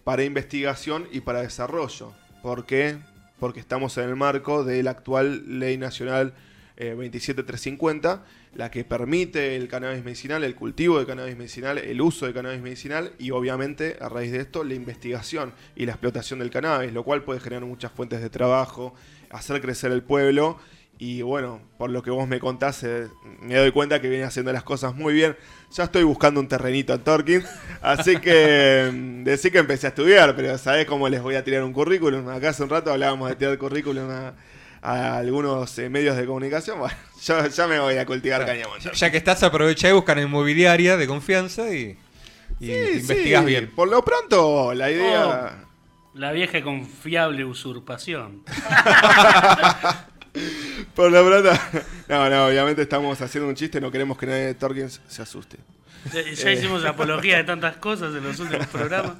para 0.04 0.22
investigación 0.22 1.08
y 1.10 1.20
para 1.20 1.42
desarrollo. 1.42 2.12
¿Por 2.42 2.66
qué? 2.66 2.98
Porque 3.40 3.60
estamos 3.60 3.96
en 3.98 4.08
el 4.08 4.16
marco 4.16 4.64
de 4.64 4.82
la 4.82 4.92
actual 4.92 5.58
Ley 5.58 5.78
Nacional 5.78 6.34
eh, 6.76 6.94
27350, 6.94 8.24
la 8.54 8.70
que 8.70 8.84
permite 8.84 9.56
el 9.56 9.68
cannabis 9.68 10.04
medicinal, 10.04 10.44
el 10.44 10.54
cultivo 10.54 10.98
de 10.98 11.06
cannabis 11.06 11.36
medicinal, 11.36 11.78
el 11.78 12.00
uso 12.00 12.26
de 12.26 12.34
cannabis 12.34 12.60
medicinal 12.60 13.12
y 13.18 13.30
obviamente 13.30 13.96
a 14.00 14.08
raíz 14.08 14.32
de 14.32 14.40
esto 14.40 14.64
la 14.64 14.74
investigación 14.74 15.52
y 15.74 15.86
la 15.86 15.92
explotación 15.92 16.38
del 16.38 16.50
cannabis, 16.50 16.92
lo 16.92 17.02
cual 17.02 17.22
puede 17.22 17.40
generar 17.40 17.64
muchas 17.64 17.92
fuentes 17.92 18.20
de 18.20 18.30
trabajo, 18.30 18.94
hacer 19.30 19.60
crecer 19.60 19.92
el 19.92 20.02
pueblo 20.02 20.58
y 20.98 21.20
bueno, 21.20 21.60
por 21.76 21.90
lo 21.90 22.02
que 22.02 22.10
vos 22.10 22.26
me 22.26 22.40
contás, 22.40 22.82
eh, 22.82 23.08
me 23.40 23.54
doy 23.56 23.70
cuenta 23.70 24.00
que 24.00 24.08
viene 24.08 24.24
haciendo 24.24 24.50
las 24.52 24.62
cosas 24.62 24.94
muy 24.94 25.12
bien. 25.12 25.36
Ya 25.72 25.84
estoy 25.84 26.04
buscando 26.04 26.40
un 26.40 26.48
terrenito 26.48 26.94
en 26.94 27.00
Torquín, 27.00 27.44
así 27.82 28.16
que 28.16 28.90
mm, 28.92 29.24
decí 29.24 29.50
que 29.50 29.58
empecé 29.58 29.88
a 29.88 29.90
estudiar, 29.90 30.34
pero 30.34 30.56
¿sabés 30.56 30.86
cómo 30.86 31.08
les 31.08 31.20
voy 31.20 31.34
a 31.34 31.44
tirar 31.44 31.64
un 31.64 31.74
currículum? 31.74 32.28
Acá 32.28 32.50
hace 32.50 32.62
un 32.62 32.70
rato 32.70 32.90
hablábamos 32.90 33.28
de 33.28 33.36
tirar 33.36 33.58
currículum 33.58 34.08
a, 34.10 34.34
a 34.86 35.16
algunos 35.16 35.76
eh, 35.78 35.90
medios 35.90 36.16
de 36.16 36.26
comunicación. 36.26 36.78
Bueno, 36.88 36.96
yo 37.20 37.46
ya 37.48 37.66
me 37.66 37.80
voy 37.80 37.96
a 37.96 38.06
cultivar 38.06 38.46
cañamón. 38.46 38.78
Ya, 38.78 38.92
ya 38.92 39.10
que 39.10 39.16
estás, 39.16 39.42
aprovecha 39.42 39.88
y 39.88 39.92
busca 39.92 40.12
una 40.12 40.22
inmobiliaria 40.22 40.96
de 40.96 41.08
confianza 41.08 41.74
y, 41.74 41.98
y 42.60 42.66
Sí, 42.66 42.72
investigas 42.72 43.42
sí, 43.42 43.46
bien. 43.46 43.72
Por 43.74 43.88
lo 43.88 44.04
pronto, 44.04 44.72
la 44.74 44.88
idea... 44.90 45.64
La 46.14 46.30
vieja 46.32 46.58
y 46.58 46.62
confiable 46.62 47.44
usurpación. 47.44 48.42
Por 50.94 51.10
la 51.10 51.22
plata. 51.26 51.60
No, 52.08 52.30
no, 52.30 52.46
obviamente 52.46 52.82
estamos 52.82 53.20
haciendo 53.20 53.48
un 53.48 53.56
chiste, 53.56 53.80
no 53.80 53.90
queremos 53.90 54.16
que 54.16 54.26
nadie 54.26 54.46
de 54.46 54.54
Torkins 54.54 55.00
se 55.08 55.22
asuste. 55.22 55.56
Ya, 56.12 56.22
ya 56.22 56.52
hicimos 56.52 56.84
apología 56.84 57.38
de 57.38 57.44
tantas 57.44 57.76
cosas 57.76 58.14
en 58.14 58.22
los 58.22 58.38
últimos 58.38 58.68
programas. 58.68 59.16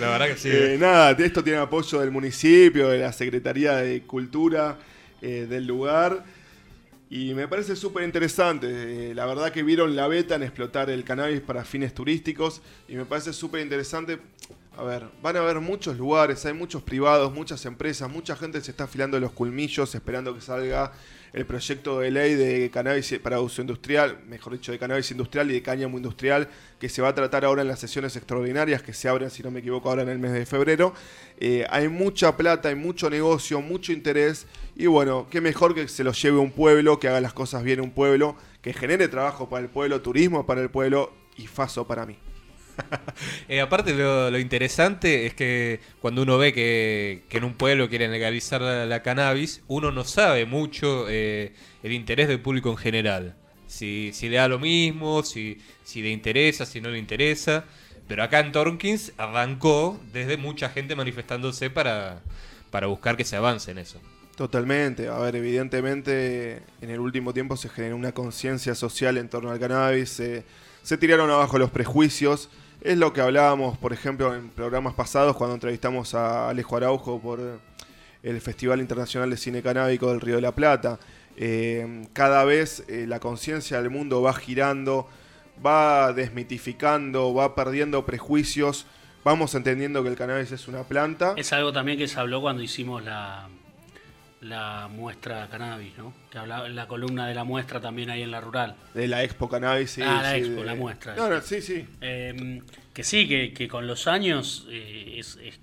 La 0.00 0.08
verdad 0.08 0.26
que 0.26 0.36
sí. 0.36 0.48
Eh, 0.50 0.76
nada, 0.80 1.14
de 1.14 1.26
esto 1.26 1.44
tiene 1.44 1.60
apoyo 1.60 2.00
del 2.00 2.10
municipio, 2.10 2.88
de 2.88 2.98
la 2.98 3.12
Secretaría 3.12 3.76
de 3.76 4.02
Cultura 4.02 4.76
eh, 5.22 5.46
del 5.48 5.66
lugar. 5.66 6.24
Y 7.08 7.34
me 7.34 7.46
parece 7.46 7.76
súper 7.76 8.04
interesante. 8.04 9.10
Eh, 9.10 9.14
la 9.14 9.26
verdad 9.26 9.52
que 9.52 9.62
vieron 9.62 9.94
la 9.94 10.08
beta 10.08 10.34
en 10.34 10.42
explotar 10.42 10.90
el 10.90 11.04
cannabis 11.04 11.40
para 11.40 11.64
fines 11.64 11.94
turísticos. 11.94 12.62
Y 12.88 12.96
me 12.96 13.04
parece 13.04 13.32
súper 13.32 13.60
interesante. 13.60 14.18
A 14.76 14.82
ver, 14.82 15.04
van 15.22 15.36
a 15.36 15.40
haber 15.40 15.60
muchos 15.60 15.96
lugares, 15.96 16.44
hay 16.44 16.52
muchos 16.52 16.82
privados, 16.82 17.32
muchas 17.32 17.64
empresas, 17.64 18.10
mucha 18.10 18.36
gente 18.36 18.60
se 18.60 18.72
está 18.72 18.84
afilando 18.84 19.18
los 19.18 19.32
culmillos 19.32 19.94
esperando 19.94 20.34
que 20.34 20.42
salga 20.42 20.92
el 21.36 21.44
proyecto 21.44 22.00
de 22.00 22.10
ley 22.10 22.34
de 22.34 22.70
cannabis 22.70 23.18
para 23.22 23.40
uso 23.40 23.60
industrial, 23.60 24.20
mejor 24.26 24.54
dicho, 24.54 24.72
de 24.72 24.78
cannabis 24.78 25.10
industrial 25.10 25.50
y 25.50 25.54
de 25.54 25.62
cáñamo 25.62 25.98
industrial, 25.98 26.48
que 26.80 26.88
se 26.88 27.02
va 27.02 27.08
a 27.08 27.14
tratar 27.14 27.44
ahora 27.44 27.60
en 27.60 27.68
las 27.68 27.78
sesiones 27.78 28.16
extraordinarias 28.16 28.82
que 28.82 28.94
se 28.94 29.06
abren, 29.06 29.28
si 29.28 29.42
no 29.42 29.50
me 29.50 29.60
equivoco, 29.60 29.90
ahora 29.90 30.00
en 30.00 30.08
el 30.08 30.18
mes 30.18 30.32
de 30.32 30.46
febrero. 30.46 30.94
Eh, 31.38 31.66
hay 31.68 31.88
mucha 31.88 32.38
plata, 32.38 32.70
hay 32.70 32.74
mucho 32.74 33.10
negocio, 33.10 33.60
mucho 33.60 33.92
interés, 33.92 34.46
y 34.74 34.86
bueno, 34.86 35.26
qué 35.30 35.42
mejor 35.42 35.74
que 35.74 35.88
se 35.88 36.04
lo 36.04 36.12
lleve 36.12 36.38
un 36.38 36.52
pueblo, 36.52 36.98
que 36.98 37.08
haga 37.08 37.20
las 37.20 37.34
cosas 37.34 37.62
bien 37.62 37.82
un 37.82 37.90
pueblo, 37.90 38.34
que 38.62 38.72
genere 38.72 39.06
trabajo 39.08 39.50
para 39.50 39.62
el 39.62 39.68
pueblo, 39.68 40.00
turismo 40.00 40.46
para 40.46 40.62
el 40.62 40.70
pueblo 40.70 41.12
y 41.36 41.46
faso 41.48 41.86
para 41.86 42.06
mí. 42.06 42.16
Eh, 43.48 43.60
aparte 43.60 43.94
lo, 43.94 44.30
lo 44.30 44.38
interesante 44.38 45.26
es 45.26 45.34
que 45.34 45.80
cuando 46.00 46.22
uno 46.22 46.38
ve 46.38 46.52
que, 46.52 47.22
en 47.30 47.44
un 47.44 47.54
pueblo 47.54 47.88
quieren 47.88 48.10
legalizar 48.10 48.60
la, 48.60 49.02
cannabis, 49.02 49.62
uno 49.68 49.92
no 49.92 50.04
sabe 50.04 50.46
mucho 50.46 51.06
eh, 51.08 51.52
el 51.82 51.92
interés 51.92 52.28
del 52.28 52.40
público 52.40 52.70
en 52.70 52.76
general. 52.76 53.36
Si, 53.66 54.12
le 54.22 54.36
da 54.36 54.48
lo 54.48 54.58
mismo, 54.58 55.22
si, 55.22 55.58
le 55.94 56.10
interesa, 56.10 56.66
si 56.66 56.80
no 56.80 56.90
le 56.90 56.98
interesa. 56.98 57.64
Pero 58.08 58.22
acá 58.22 58.40
en 58.40 58.52
Torkins 58.52 59.12
arrancó 59.16 60.00
desde 60.12 60.36
mucha 60.36 60.68
gente 60.68 60.94
manifestándose 60.94 61.70
para, 61.70 62.22
para 62.70 62.86
buscar 62.86 63.16
que 63.16 63.24
se 63.24 63.36
avance 63.36 63.70
en 63.70 63.78
eso. 63.78 64.00
Totalmente. 64.36 65.08
A 65.08 65.18
ver, 65.18 65.36
evidentemente 65.36 66.62
en 66.80 66.90
el 66.90 67.00
último 67.00 67.32
tiempo 67.32 67.56
se 67.56 67.68
generó 67.68 67.96
una 67.96 68.12
conciencia 68.12 68.74
social 68.74 69.18
en 69.18 69.28
torno 69.28 69.50
al 69.50 69.58
cannabis, 69.58 70.10
se 70.10 70.96
tiraron 70.98 71.30
abajo 71.30 71.58
los 71.58 71.70
prejuicios. 71.70 72.48
Es 72.86 72.96
lo 72.96 73.12
que 73.12 73.20
hablábamos, 73.20 73.76
por 73.78 73.92
ejemplo, 73.92 74.32
en 74.32 74.48
programas 74.48 74.94
pasados 74.94 75.34
cuando 75.34 75.54
entrevistamos 75.54 76.14
a 76.14 76.50
Alejo 76.50 76.76
Araujo 76.76 77.20
por 77.20 77.58
el 78.22 78.40
Festival 78.40 78.80
Internacional 78.80 79.28
de 79.28 79.36
Cine 79.36 79.60
Canábico 79.60 80.08
del 80.10 80.20
Río 80.20 80.36
de 80.36 80.42
la 80.42 80.54
Plata. 80.54 81.00
Eh, 81.36 82.06
cada 82.12 82.44
vez 82.44 82.84
eh, 82.86 83.06
la 83.08 83.18
conciencia 83.18 83.82
del 83.82 83.90
mundo 83.90 84.22
va 84.22 84.32
girando, 84.34 85.08
va 85.66 86.12
desmitificando, 86.12 87.34
va 87.34 87.56
perdiendo 87.56 88.06
prejuicios, 88.06 88.86
vamos 89.24 89.56
entendiendo 89.56 90.04
que 90.04 90.10
el 90.10 90.14
cannabis 90.14 90.52
es 90.52 90.68
una 90.68 90.84
planta. 90.84 91.34
Es 91.36 91.52
algo 91.52 91.72
también 91.72 91.98
que 91.98 92.06
se 92.06 92.20
habló 92.20 92.40
cuando 92.40 92.62
hicimos 92.62 93.02
la, 93.02 93.48
la 94.48 94.88
muestra 94.90 95.48
cannabis, 95.50 95.96
¿no? 95.98 96.12
Que 96.30 96.38
hablaba 96.38 96.68
la 96.68 96.86
columna 96.88 97.26
de 97.26 97.34
la 97.34 97.44
muestra 97.44 97.80
también 97.80 98.10
ahí 98.10 98.22
en 98.22 98.30
la 98.30 98.40
rural. 98.40 98.76
De 98.94 99.06
la 99.08 99.22
Expo 99.24 99.48
Cannabis, 99.48 99.90
sí. 99.90 100.02
Ah, 100.04 100.20
la 100.22 100.32
sí, 100.32 100.38
Expo, 100.38 100.60
de- 100.60 100.66
la 100.66 100.74
muestra. 100.74 101.14
No, 101.16 101.28
no, 101.28 101.40
sí, 101.42 101.60
sí. 101.60 101.86
Eh, 102.00 102.62
que 102.94 103.04
sí, 103.04 103.28
que, 103.28 103.52
que 103.52 103.68
con 103.68 103.86
los 103.86 104.06
años 104.06 104.66
eh, 104.70 105.16
es, 105.18 105.36
es- 105.42 105.60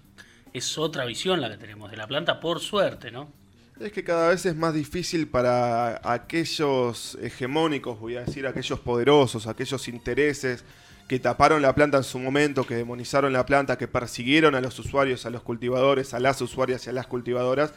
es 0.53 0.77
otra 0.77 1.05
visión 1.05 1.41
la 1.41 1.49
que 1.49 1.57
tenemos 1.57 1.89
de 1.89 1.97
la 1.97 2.05
planta, 2.07 2.39
por 2.39 2.59
suerte, 2.59 3.09
¿no? 3.11 3.31
Es 3.79 3.91
que 3.91 4.03
cada 4.03 4.29
vez 4.29 4.45
es 4.45 4.55
más 4.55 4.73
difícil 4.73 5.27
para 5.27 5.99
aquellos 6.03 7.17
hegemónicos, 7.21 7.99
voy 7.99 8.17
a 8.17 8.21
decir, 8.23 8.45
aquellos 8.45 8.79
poderosos, 8.79 9.47
aquellos 9.47 9.87
intereses 9.87 10.63
que 11.07 11.19
taparon 11.19 11.61
la 11.61 11.73
planta 11.75 11.97
en 11.97 12.03
su 12.03 12.19
momento, 12.19 12.65
que 12.65 12.75
demonizaron 12.75 13.33
la 13.33 13.45
planta, 13.45 13.77
que 13.77 13.87
persiguieron 13.87 14.55
a 14.55 14.61
los 14.61 14.77
usuarios, 14.79 15.25
a 15.25 15.29
los 15.31 15.41
cultivadores, 15.41 16.13
a 16.13 16.19
las 16.19 16.39
usuarias 16.41 16.85
y 16.85 16.89
a 16.91 16.93
las 16.93 17.07
cultivadoras. 17.07 17.73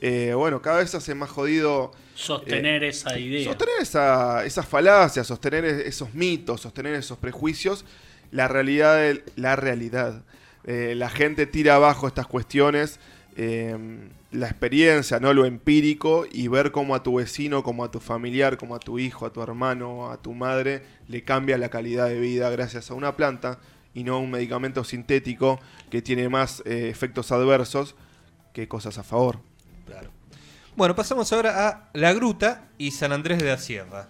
Eh, 0.00 0.32
bueno, 0.34 0.60
cada 0.60 0.78
vez 0.78 0.90
se 0.90 0.96
hace 0.98 1.14
más 1.14 1.30
jodido 1.30 1.92
Sostener 2.14 2.84
esa 2.84 3.18
idea. 3.18 3.44
sostener 3.44 3.74
esa, 3.80 4.44
esas 4.44 4.66
falacias, 4.66 5.26
sostener 5.26 5.64
e- 5.64 5.88
esos 5.88 6.14
mitos, 6.14 6.60
sostener 6.60 6.94
esos 6.94 7.18
prejuicios. 7.18 7.84
La 8.30 8.48
realidad, 8.48 8.96
del- 8.98 9.24
la 9.36 9.56
realidad. 9.56 10.22
Eh, 10.64 10.94
la 10.96 11.08
gente 11.08 11.46
tira 11.46 11.76
abajo 11.76 12.06
estas 12.08 12.26
cuestiones, 12.26 12.98
eh, 13.36 13.76
la 14.32 14.48
experiencia, 14.48 15.20
no 15.20 15.32
lo 15.32 15.44
empírico, 15.46 16.26
y 16.30 16.48
ver 16.48 16.72
cómo 16.72 16.94
a 16.94 17.02
tu 17.02 17.14
vecino, 17.16 17.62
como 17.62 17.84
a 17.84 17.90
tu 17.90 18.00
familiar, 18.00 18.56
como 18.58 18.74
a 18.74 18.80
tu 18.80 18.98
hijo, 18.98 19.24
a 19.26 19.32
tu 19.32 19.42
hermano, 19.42 20.10
a 20.10 20.20
tu 20.20 20.32
madre, 20.34 20.82
le 21.08 21.22
cambia 21.22 21.56
la 21.56 21.68
calidad 21.70 22.08
de 22.08 22.18
vida 22.20 22.50
gracias 22.50 22.90
a 22.90 22.94
una 22.94 23.16
planta 23.16 23.58
y 23.94 24.04
no 24.04 24.14
a 24.16 24.18
un 24.18 24.30
medicamento 24.30 24.84
sintético 24.84 25.58
que 25.90 26.02
tiene 26.02 26.28
más 26.28 26.62
eh, 26.66 26.88
efectos 26.90 27.30
adversos 27.32 27.94
que 28.52 28.68
cosas 28.68 28.98
a 28.98 29.02
favor. 29.04 29.38
Claro. 29.86 30.10
Bueno, 30.74 30.94
pasamos 30.94 31.32
ahora 31.32 31.68
a 31.68 31.88
La 31.94 32.12
Gruta 32.12 32.68
y 32.76 32.90
San 32.90 33.12
Andrés 33.12 33.38
de 33.38 33.46
la 33.46 33.58
Sierra. 33.58 34.08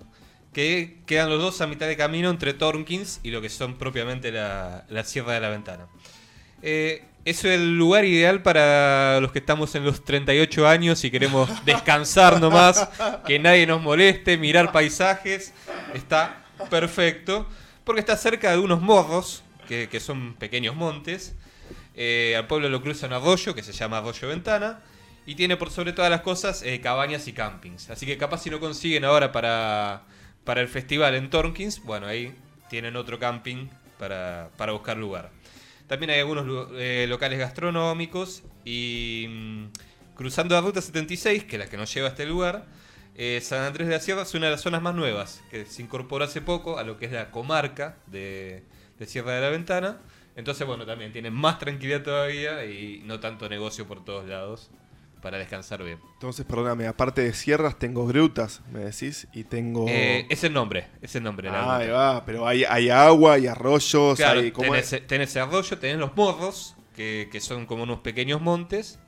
Que 0.53 1.03
quedan 1.07 1.29
los 1.29 1.41
dos 1.41 1.61
a 1.61 1.67
mitad 1.67 1.87
de 1.87 1.97
camino 1.97 2.31
entre 2.31 2.55
Torkins 2.55 3.21
y 3.23 3.31
lo 3.31 3.41
que 3.41 3.51
son 3.51 3.77
propiamente 3.77 4.33
la, 4.33 4.85
la 4.89 5.05
Sierra 5.05 5.35
de 5.35 5.41
la 5.41 5.51
Ventana. 5.51 5.87
Eh, 6.63 7.05
es 7.25 7.45
el 7.45 7.77
lugar 7.77 8.05
ideal 8.05 8.43
para 8.43 9.21
los 9.21 9.33
que 9.33 9.41
estamos 9.41 9.75
en 9.75 9.85
los 9.85 10.05
38 10.05 10.67
años 10.67 11.05
y 11.05 11.11
queremos 11.11 11.51
descansar 11.65 12.41
nomás, 12.41 12.89
que 13.27 13.39
nadie 13.39 13.67
nos 13.67 13.83
moleste, 13.83 14.37
mirar 14.39 14.73
paisajes. 14.73 15.53
Está 15.93 16.45
perfecto, 16.71 17.47
porque 17.85 18.01
está 18.01 18.17
cerca 18.17 18.53
de 18.53 18.59
unos 18.59 18.81
morros, 18.81 19.43
que, 19.69 19.89
que 19.89 20.01
son 20.01 20.35
pequeños 20.35 20.75
montes. 20.75 21.35
Eh, 21.95 22.35
al 22.37 22.47
pueblo 22.47 22.69
lo 22.69 22.83
cruza 22.83 23.07
un 23.07 23.15
arroyo 23.15 23.55
que 23.55 23.63
se 23.63 23.73
llama 23.73 23.99
Arroyo 23.99 24.29
Ventana. 24.29 24.81
Y 25.27 25.35
tiene 25.35 25.57
por 25.57 25.71
sobre 25.71 25.93
todas 25.93 26.11
las 26.11 26.21
cosas 26.21 26.63
eh, 26.63 26.81
cabañas 26.81 27.27
y 27.27 27.33
campings. 27.33 27.91
Así 27.91 28.07
que 28.07 28.17
capaz 28.17 28.43
si 28.43 28.51
no 28.51 28.61
consiguen 28.61 29.05
ahora 29.05 29.33
para, 29.33 30.05
para 30.45 30.61
el 30.61 30.69
festival 30.69 31.17
en 31.17 31.29
Torkins, 31.29 31.83
bueno, 31.83 32.07
ahí 32.07 32.33
tienen 32.71 32.95
otro 32.97 33.19
camping 33.19 33.69
para, 33.99 34.51
para 34.57 34.73
buscar 34.73 34.97
lugar. 34.97 35.31
También 35.89 36.11
hay 36.11 36.21
algunos 36.21 36.69
eh, 36.75 37.07
locales 37.09 37.39
gastronómicos 37.39 38.45
y 38.65 39.27
mm, 39.29 39.65
cruzando 40.15 40.55
la 40.55 40.61
ruta 40.61 40.81
76, 40.81 41.45
que 41.45 41.57
es 41.57 41.61
la 41.61 41.69
que 41.69 41.77
nos 41.77 41.93
lleva 41.93 42.07
a 42.09 42.11
este 42.11 42.25
lugar, 42.25 42.67
eh, 43.17 43.41
San 43.43 43.63
Andrés 43.63 43.89
de 43.89 43.95
la 43.95 44.01
Sierra 44.01 44.23
es 44.23 44.35
una 44.35 44.47
de 44.47 44.53
las 44.53 44.61
zonas 44.61 44.83
más 44.83 44.95
nuevas, 44.95 45.43
que 45.51 45.65
se 45.65 45.83
incorporó 45.83 46.25
hace 46.25 46.41
poco 46.41 46.79
a 46.79 46.85
lo 46.85 46.99
que 46.99 47.07
es 47.07 47.13
la 47.13 47.31
comarca 47.31 47.97
de, 48.07 48.63
de 48.99 49.07
Sierra 49.07 49.33
de 49.33 49.41
la 49.41 49.51
Ventana. 49.51 49.99
Entonces, 50.37 50.67
bueno, 50.67 50.85
también 50.85 51.13
tienen 51.13 51.33
más 51.33 51.59
tranquilidad 51.59 52.03
todavía 52.03 52.65
y 52.67 53.03
no 53.05 53.19
tanto 53.21 53.49
negocio 53.49 53.87
por 53.87 54.05
todos 54.05 54.29
lados 54.29 54.71
para 55.23 55.39
descansar 55.39 55.83
bien. 55.83 55.99
Entonces, 56.15 56.45
perdóname, 56.45 56.87
aparte 56.87 57.23
de 57.23 57.33
sierras 57.33 57.79
tengo 57.79 58.07
grutas, 58.07 58.63
me 58.73 58.81
decís, 58.81 59.27
y 59.33 59.45
tengo... 59.45 59.87
Eh, 59.89 60.27
es 60.29 60.45
el 60.45 60.53
nombre, 60.53 60.89
es 61.03 61.15
el 61.17 61.23
nombre. 61.23 61.49
Ah, 61.49 61.77
ahí 61.77 61.89
va, 61.89 62.25
pero 62.25 62.47
hay, 62.47 62.65
hay 62.65 62.91
agua, 62.91 63.35
hay 63.35 63.47
arroyos, 63.47 64.17
Claro, 64.17 64.41
hay... 64.41 64.53
¿cómo 64.53 64.73
tenés, 64.73 64.93
es? 64.93 65.07
tenés 65.07 65.37
arroyo, 65.37 65.79
tenés 65.79 65.99
los 65.99 66.17
morros, 66.17 66.77
que, 66.95 67.29
que 67.31 67.41
son 67.41 67.67
como 67.67 67.83
unos 67.83 68.01
pequeños 68.01 68.41
montes, 68.41 68.99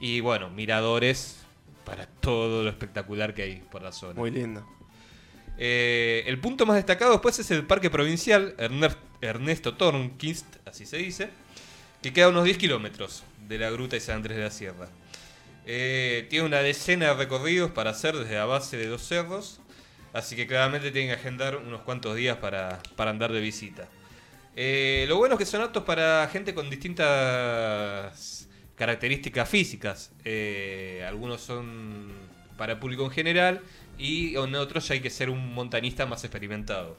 y 0.00 0.20
bueno, 0.20 0.50
miradores 0.50 1.38
para 1.84 2.06
todo 2.06 2.62
lo 2.62 2.70
espectacular 2.70 3.34
que 3.34 3.42
hay 3.42 3.56
por 3.70 3.82
la 3.82 3.92
zona. 3.92 4.14
Muy 4.14 4.30
lindo. 4.30 4.66
Eh, 5.58 6.24
el 6.26 6.38
punto 6.38 6.66
más 6.66 6.76
destacado 6.76 7.12
después 7.12 7.38
es 7.38 7.50
el 7.50 7.66
Parque 7.66 7.90
Provincial 7.90 8.54
Ernesto 9.20 9.74
Tornquist, 9.74 10.46
así 10.66 10.86
se 10.86 10.96
dice, 10.96 11.30
que 12.02 12.12
queda 12.12 12.26
a 12.26 12.28
unos 12.30 12.44
10 12.44 12.58
kilómetros 12.58 13.22
de 13.46 13.58
la 13.58 13.70
Gruta 13.70 13.96
y 13.96 14.00
San 14.00 14.16
Andrés 14.16 14.38
de 14.38 14.44
la 14.44 14.50
Sierra. 14.50 14.88
Eh, 15.66 16.26
tiene 16.28 16.46
una 16.46 16.58
decena 16.58 17.08
de 17.08 17.14
recorridos 17.14 17.70
para 17.70 17.90
hacer 17.90 18.16
desde 18.16 18.34
la 18.34 18.46
base 18.46 18.76
de 18.76 18.86
dos 18.86 19.02
cerros, 19.02 19.60
así 20.12 20.34
que 20.34 20.46
claramente 20.46 20.90
tienen 20.90 21.10
que 21.14 21.20
agendar 21.20 21.56
unos 21.56 21.82
cuantos 21.82 22.16
días 22.16 22.36
para, 22.38 22.80
para 22.96 23.10
andar 23.10 23.32
de 23.32 23.40
visita. 23.40 23.88
Eh, 24.54 25.06
lo 25.08 25.16
bueno 25.16 25.34
es 25.34 25.38
que 25.38 25.46
son 25.46 25.62
aptos 25.62 25.84
para 25.84 26.28
gente 26.30 26.54
con 26.54 26.68
distintas 26.68 28.48
características 28.76 29.48
físicas. 29.48 30.12
Eh, 30.24 31.04
algunos 31.06 31.40
son 31.40 32.12
para 32.56 32.78
público 32.78 33.04
en 33.04 33.10
general 33.10 33.62
y 33.98 34.36
en 34.36 34.54
otros 34.56 34.88
ya 34.88 34.94
hay 34.94 35.00
que 35.00 35.10
ser 35.10 35.30
un 35.30 35.54
montanista 35.54 36.06
más 36.06 36.24
experimentado. 36.24 36.96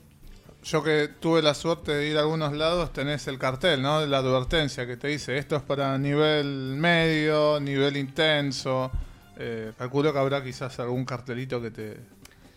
Yo 0.64 0.82
que 0.84 1.10
tuve 1.20 1.42
la 1.42 1.54
suerte 1.54 1.92
de 1.94 2.08
ir 2.08 2.18
a 2.18 2.22
algunos 2.22 2.54
lados, 2.54 2.94
tenés 2.94 3.28
el 3.28 3.38
cartel, 3.38 3.82
¿no? 3.82 4.06
La 4.06 4.20
advertencia 4.20 4.88
que 4.88 4.96
te 4.96 5.10
dice, 5.10 5.38
esto 5.38 5.56
es 5.58 5.62
para 5.62 5.98
nivel 5.98 6.46
medio, 6.78 7.60
nivel 7.60 7.98
intenso. 7.98 8.90
Eh, 9.38 9.74
calculo 9.78 10.14
que 10.14 10.20
habrá 10.20 10.44
quizás 10.44 10.80
algún 10.80 11.04
cartelito 11.06 11.62
que 11.62 11.70
te, 11.72 11.98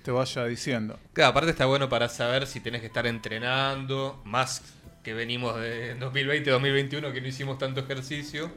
te 0.04 0.10
vaya 0.12 0.44
diciendo. 0.44 0.98
Claro, 1.14 1.30
aparte 1.30 1.50
está 1.50 1.66
bueno 1.66 1.88
para 1.88 2.08
saber 2.08 2.46
si 2.46 2.60
tenés 2.60 2.80
que 2.80 2.86
estar 2.86 3.06
entrenando, 3.06 4.20
más 4.24 4.62
que 5.02 5.12
venimos 5.14 5.56
de 5.60 5.96
2020-2021 6.00 7.12
que 7.12 7.20
no 7.20 7.26
hicimos 7.28 7.58
tanto 7.58 7.80
ejercicio. 7.80 8.50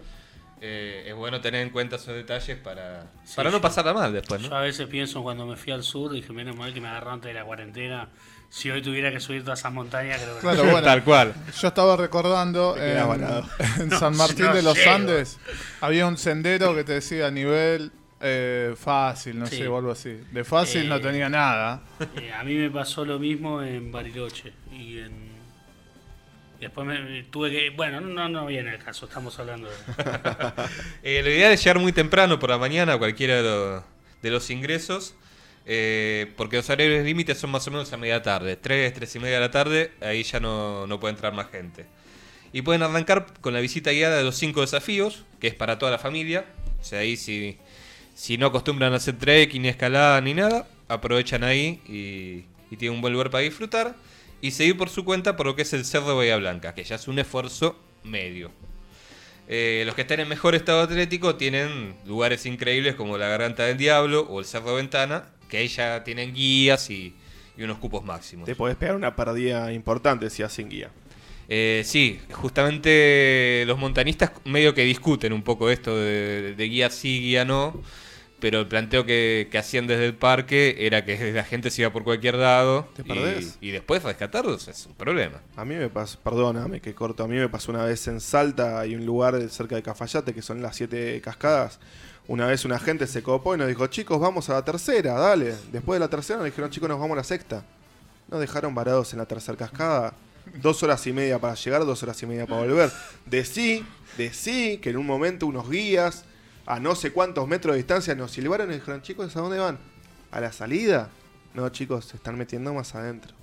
eh, 0.62 1.06
es 1.08 1.16
bueno 1.16 1.42
tener 1.42 1.62
en 1.62 1.70
cuenta 1.72 1.96
esos 1.96 2.14
detalles 2.14 2.58
para, 2.58 3.08
Sí, 3.24 3.36
para 3.36 3.50
no 3.50 3.62
pasarla 3.62 3.94
mal 3.94 4.12
después, 4.14 4.42
Yo 4.44 4.54
a 4.56 4.62
veces 4.62 4.88
pienso 4.88 5.24
cuando 5.24 5.46
me 5.48 5.56
fui 5.56 5.72
al 5.74 5.84
sur, 5.84 6.12
dije, 6.12 6.34
menos 6.34 6.56
mal 6.56 6.72
que 6.74 6.82
me 6.82 6.88
agarró 6.90 7.12
antes 7.12 7.30
de 7.30 7.34
la 7.34 7.46
cuarentena. 7.46 8.10
Si 8.52 8.70
hoy 8.72 8.82
tuviera 8.82 9.12
que 9.12 9.20
subir 9.20 9.44
todas 9.44 9.60
esas 9.60 9.72
montañas, 9.72 10.20
creo 10.22 10.36
que 10.36 10.42
Claro, 10.42 10.64
bueno. 10.64 10.82
Tal 10.82 11.04
cual. 11.04 11.34
Yo 11.62 11.68
estaba 11.68 11.96
recordando 11.96 12.76
en, 12.78 13.08
varado. 13.08 13.48
en 13.80 13.90
No, 13.90 14.00
San 14.00 14.18
Martín 14.18 14.46
no 14.46 14.56
de 14.56 14.64
los 14.64 14.76
llego. 14.78 14.92
Andes 14.92 15.38
había 15.82 16.08
un 16.08 16.18
sendero 16.18 16.74
que 16.76 16.84
te 16.84 16.94
decía 16.94 17.30
nivel 17.30 17.92
eh, 18.22 18.74
fácil, 18.76 19.38
no 19.40 19.46
Sí. 19.46 19.58
sé, 19.58 19.68
o 19.68 19.78
algo 19.78 19.92
así. 19.92 20.20
De 20.32 20.44
fácil 20.44 20.86
Eh, 20.86 20.90
no 20.90 21.00
tenía 21.00 21.30
nada. 21.30 21.82
Eh, 22.16 22.32
a 22.34 22.44
mí 22.44 22.56
me 22.56 22.70
pasó 22.72 23.06
lo 23.06 23.20
mismo 23.20 23.62
en 23.62 23.92
Bariloche 23.92 24.52
y 24.72 24.98
en... 24.98 25.30
y 26.58 26.62
Después 26.62 26.88
me 26.88 27.24
tuve 27.24 27.52
que... 27.52 27.70
Bueno, 27.70 28.02
no, 28.02 28.28
no 28.30 28.46
viene 28.48 28.74
el 28.76 28.84
caso, 28.84 29.06
estamos 29.06 29.38
hablando 29.40 29.70
de... 29.70 29.76
Eh, 31.04 31.22
la 31.24 31.30
idea 31.30 31.52
es 31.54 31.64
llegar 31.64 31.80
muy 31.80 31.92
temprano 31.94 32.40
por 32.40 32.50
la 32.50 32.58
mañana 32.58 32.94
a 32.94 32.98
cualquiera 32.98 33.36
de, 33.38 33.44
los- 33.44 33.84
de 34.24 34.30
los 34.32 34.50
ingresos, 34.50 35.14
eh, 35.72 36.34
porque 36.36 36.56
los 36.56 36.68
horarios 36.68 37.06
límites 37.06 37.38
son 37.38 37.52
más 37.52 37.68
o 37.68 37.70
menos 37.70 37.94
a 37.94 37.98
media 37.98 38.24
tarde, 38.24 38.56
3, 38.56 38.92
3 38.92 39.16
y 39.16 39.20
media 39.20 39.36
de 39.36 39.42
la 39.42 39.52
tarde, 39.52 39.92
ahí 40.02 40.24
ya 40.24 40.40
no, 40.40 40.88
no 40.88 41.00
puede 41.00 41.14
entrar 41.14 41.32
más 41.32 41.52
gente. 41.52 41.86
Y 42.52 42.64
pueden 42.64 42.82
arrancar 42.82 43.28
con 43.40 43.54
la 43.54 43.60
visita 43.60 43.92
guiada 43.92 44.18
de 44.18 44.24
los 44.24 44.36
5 44.36 44.62
desafíos, 44.62 45.26
que 45.40 45.48
es 45.48 45.54
para 45.54 45.78
toda 45.78 45.92
la 45.92 46.00
familia, 46.00 46.46
o 46.82 46.84
sea, 46.84 47.02
ahí 47.02 47.16
si, 47.16 47.60
si 48.16 48.40
no 48.40 48.48
acostumbran 48.48 48.94
a 48.94 48.96
hacer 48.96 49.20
trekking, 49.20 49.62
ni 49.62 49.68
escalada, 49.68 50.20
ni 50.22 50.34
nada, 50.34 50.68
aprovechan 50.88 51.44
ahí 51.44 51.80
y, 51.88 52.46
y 52.74 52.78
tienen 52.78 52.96
un 52.96 53.02
buen 53.02 53.14
lugar 53.14 53.30
para 53.30 53.44
disfrutar. 53.44 53.96
Y 54.42 54.50
seguir 54.50 54.76
por 54.76 54.90
su 54.90 55.06
cuenta 55.06 55.36
por 55.36 55.46
lo 55.46 55.56
que 55.56 55.62
es 55.62 55.74
el 55.74 55.86
Cerro 55.86 56.16
Bahía 56.16 56.38
Blanca, 56.38 56.74
que 56.74 56.84
ya 56.84 56.96
es 56.96 57.08
un 57.08 57.20
esfuerzo 57.20 57.78
medio. 58.04 58.52
Eh, 59.48 59.84
los 59.86 59.94
que 59.94 60.02
están 60.02 60.20
en 60.20 60.30
mejor 60.30 60.56
estado 60.56 60.82
atlético 60.82 61.36
tienen 61.36 61.96
lugares 62.08 62.48
increíbles 62.48 62.96
como 62.96 63.20
la 63.20 63.28
Garganta 63.28 63.66
del 63.66 63.78
Diablo 63.78 64.22
o 64.30 64.40
el 64.40 64.46
Cerro 64.46 64.74
Ventana, 64.76 65.26
que 65.50 65.58
ahí 65.58 65.68
ya 65.68 66.04
tienen 66.04 66.34
guías 66.34 66.90
y, 66.90 67.14
y 67.58 67.64
unos 67.64 67.78
cupos 67.80 68.04
máximos. 68.06 68.46
Te 68.46 68.56
podés 68.56 68.78
pegar 68.78 68.96
una 68.96 69.16
pérdida 69.16 69.74
importante 69.74 70.30
si 70.30 70.44
hacen 70.44 70.70
guía. 70.70 70.90
Eh, 71.50 71.82
sí, 71.84 72.20
justamente 72.32 73.64
los 73.66 73.78
montanistas 73.80 74.32
medio 74.46 74.76
que 74.76 74.84
discuten 74.84 75.34
un 75.34 75.42
poco 75.42 75.70
esto 75.72 75.98
de, 75.98 76.54
de 76.56 76.64
guía 76.70 76.92
sí, 76.92 77.20
guía 77.20 77.44
no, 77.44 77.82
pero 78.40 78.60
el 78.60 78.68
planteo 78.68 79.04
que, 79.06 79.48
que 79.52 79.58
hacían 79.58 79.88
desde 79.88 80.06
el 80.06 80.14
parque 80.14 80.76
era 80.80 81.04
que 81.04 81.34
la 81.34 81.44
gente 81.44 81.72
se 81.72 81.82
iba 81.82 81.92
por 81.92 82.04
cualquier 82.04 82.36
lado 82.36 82.88
¿Te 82.96 83.02
y, 83.62 83.68
y 83.68 83.72
después 83.72 84.04
rescatarlos 84.04 84.68
es 84.68 84.86
un 84.86 84.94
problema. 84.94 85.42
A 85.56 85.66
mí 85.66 85.76
me 85.76 85.90
pasó, 85.90 86.20
perdóname 86.20 86.82
que 86.82 86.94
corto, 86.94 87.24
a 87.24 87.28
mí 87.28 87.36
me 87.36 87.50
pasó 87.50 87.72
una 87.72 87.84
vez 87.84 88.08
en 88.08 88.22
Salta, 88.22 88.80
hay 88.80 88.96
un 88.96 89.06
lugar 89.06 89.50
cerca 89.50 89.76
de 89.76 89.82
Cafayate 89.82 90.34
que 90.34 90.42
son 90.42 90.62
las 90.62 90.76
siete 90.76 91.20
cascadas. 91.22 91.80
Una 92.30 92.46
vez 92.46 92.64
una 92.64 92.78
gente 92.78 93.08
se 93.08 93.24
copó 93.24 93.56
y 93.56 93.58
nos 93.58 93.68
dijo, 93.68 93.88
chicos, 93.88 94.20
vamos 94.20 94.52
a 94.52 94.54
la 94.54 94.64
tercera, 94.64 95.14
dale. 95.14 95.56
Después 95.72 95.96
de 95.96 96.02
la 96.02 96.10
tercera 96.12 96.38
nos 96.38 96.46
dijeron, 96.46 96.70
chicos, 96.70 96.88
nos 96.88 97.00
vamos 97.00 97.16
a 97.16 97.18
la 97.18 97.24
sexta. 97.24 97.66
Nos 98.30 98.40
dejaron 98.40 98.76
varados 98.76 99.12
en 99.14 99.18
la 99.18 99.26
tercera 99.26 99.58
cascada. 99.58 100.14
Dos 100.62 100.84
horas 100.84 101.08
y 101.08 101.12
media 101.12 101.40
para 101.40 101.56
llegar, 101.56 101.84
dos 101.84 102.04
horas 102.04 102.22
y 102.22 102.28
media 102.28 102.46
para 102.46 102.62
volver. 102.62 102.92
De 103.26 103.44
sí, 103.44 103.84
de 104.16 104.32
sí, 104.32 104.78
que 104.78 104.92
en 104.92 104.98
un 104.98 105.08
momento 105.08 105.48
unos 105.48 105.68
guías 105.72 106.24
a 106.68 106.80
no 106.80 106.94
sé 106.94 107.12
cuántos 107.12 107.48
metros 107.48 107.74
de 107.74 107.78
distancia 107.78 108.14
nos 108.14 108.30
silbaron 108.30 108.70
y 108.70 108.76
dijeron, 108.76 109.02
chicos, 109.02 109.36
¿a 109.36 109.40
dónde 109.40 109.58
van? 109.58 109.80
¿A 110.30 110.40
la 110.40 110.52
salida? 110.52 111.10
No, 111.56 111.68
chicos, 111.70 112.06
se 112.06 112.18
están 112.18 112.38
metiendo 112.38 112.72
más 112.76 112.94
adentro. 112.94 113.34